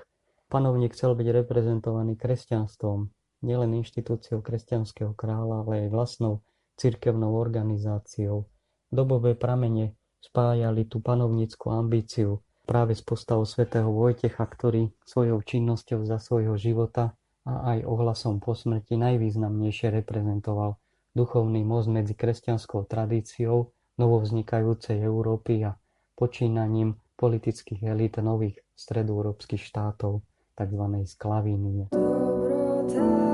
Panovník 0.49 0.97
chcel 0.97 1.13
byť 1.13 1.27
reprezentovaný 1.45 2.17
kresťanstvom, 2.17 3.09
nielen 3.45 3.77
inštitúciou 3.77 4.41
kresťanského 4.41 5.13
kráľa, 5.13 5.65
ale 5.65 5.73
aj 5.85 5.89
vlastnou 5.93 6.33
cirkevnou 6.81 7.37
organizáciou. 7.37 8.49
Dobové 8.89 9.37
pramene 9.37 9.93
spájali 10.21 10.89
tú 10.89 10.97
panovnickú 11.01 11.69
ambíciu 11.69 12.41
práve 12.65 12.97
s 12.97 13.05
postavou 13.05 13.45
svätého 13.45 13.87
Vojtecha, 13.87 14.41
ktorý 14.41 14.89
svojou 15.05 15.39
činnosťou 15.45 16.03
za 16.03 16.17
svojho 16.17 16.57
života 16.57 17.13
a 17.45 17.77
aj 17.77 17.85
ohlasom 17.85 18.41
po 18.41 18.57
smrti 18.57 18.97
najvýznamnejšie 18.97 19.93
reprezentoval 20.01 20.81
duchovný 21.13 21.61
most 21.61 21.87
medzi 21.87 22.17
kresťanskou 22.17 22.89
tradíciou 22.89 23.71
novovznikajúcej 24.01 24.99
Európy 24.99 25.63
a 25.63 25.77
počínaním 26.17 26.99
politických 27.15 27.85
elít 27.87 28.19
nových 28.19 28.59
stredoeurópskych 28.75 29.63
štátov, 29.63 30.19
tzv. 30.57 30.83
sklavínie. 31.07 31.95
O 31.95 33.24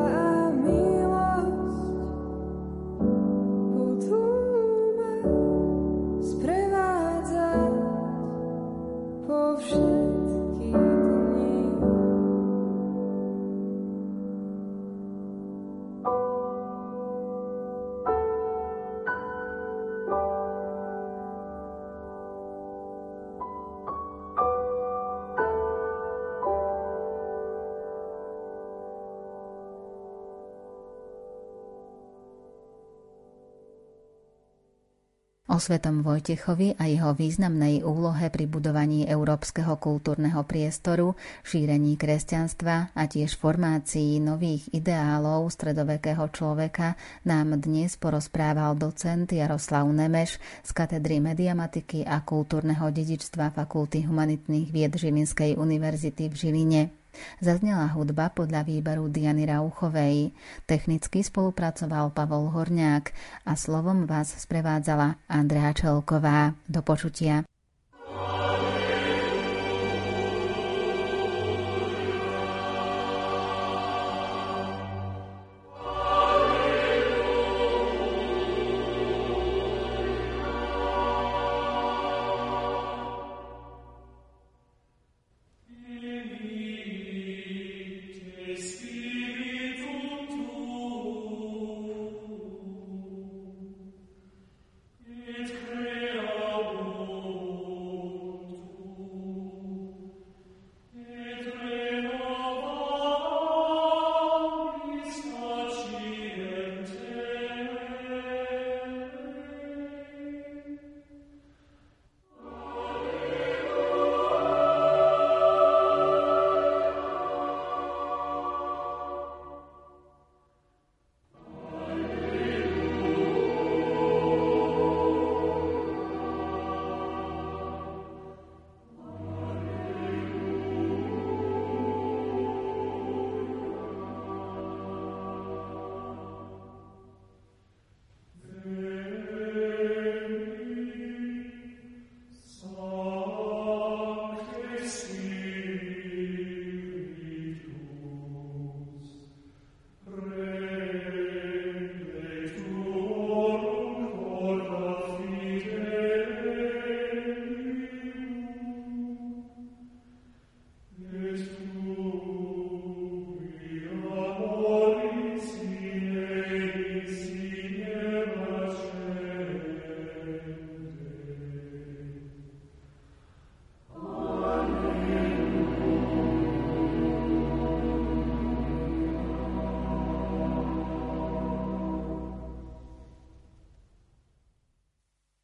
svetom 35.62 36.02
Vojtechovi 36.02 36.82
a 36.82 36.90
jeho 36.90 37.14
významnej 37.14 37.86
úlohe 37.86 38.34
pri 38.34 38.50
budovaní 38.50 39.06
európskeho 39.06 39.78
kultúrneho 39.78 40.42
priestoru, 40.42 41.14
šírení 41.46 42.02
kresťanstva 42.02 42.98
a 42.98 43.04
tiež 43.06 43.38
formácii 43.38 44.18
nových 44.18 44.74
ideálov 44.74 45.54
stredovekého 45.54 46.26
človeka 46.34 46.98
nám 47.30 47.62
dnes 47.62 47.94
porozprával 48.02 48.74
docent 48.74 49.30
Jaroslav 49.30 49.86
Nemeš 49.86 50.42
z 50.66 50.70
katedry 50.74 51.22
mediamatiky 51.22 52.02
a 52.10 52.26
kultúrneho 52.26 52.90
dedičstva 52.90 53.54
Fakulty 53.54 54.10
humanitných 54.10 54.74
vied 54.74 54.98
Žilinskej 54.98 55.62
univerzity 55.62 56.26
v 56.26 56.36
Žiline. 56.36 57.01
Zaznela 57.44 57.92
hudba 57.92 58.32
podľa 58.32 58.64
výberu 58.64 59.12
Diany 59.12 59.46
Rauchovej. 59.46 60.32
Technicky 60.66 61.22
spolupracoval 61.22 62.16
Pavol 62.16 62.50
Horňák 62.56 63.06
a 63.46 63.54
slovom 63.60 64.08
vás 64.08 64.32
sprevádzala 64.34 65.20
Andrea 65.28 65.76
Čelková. 65.76 66.56
Do 66.66 66.80
počutia. 66.82 67.51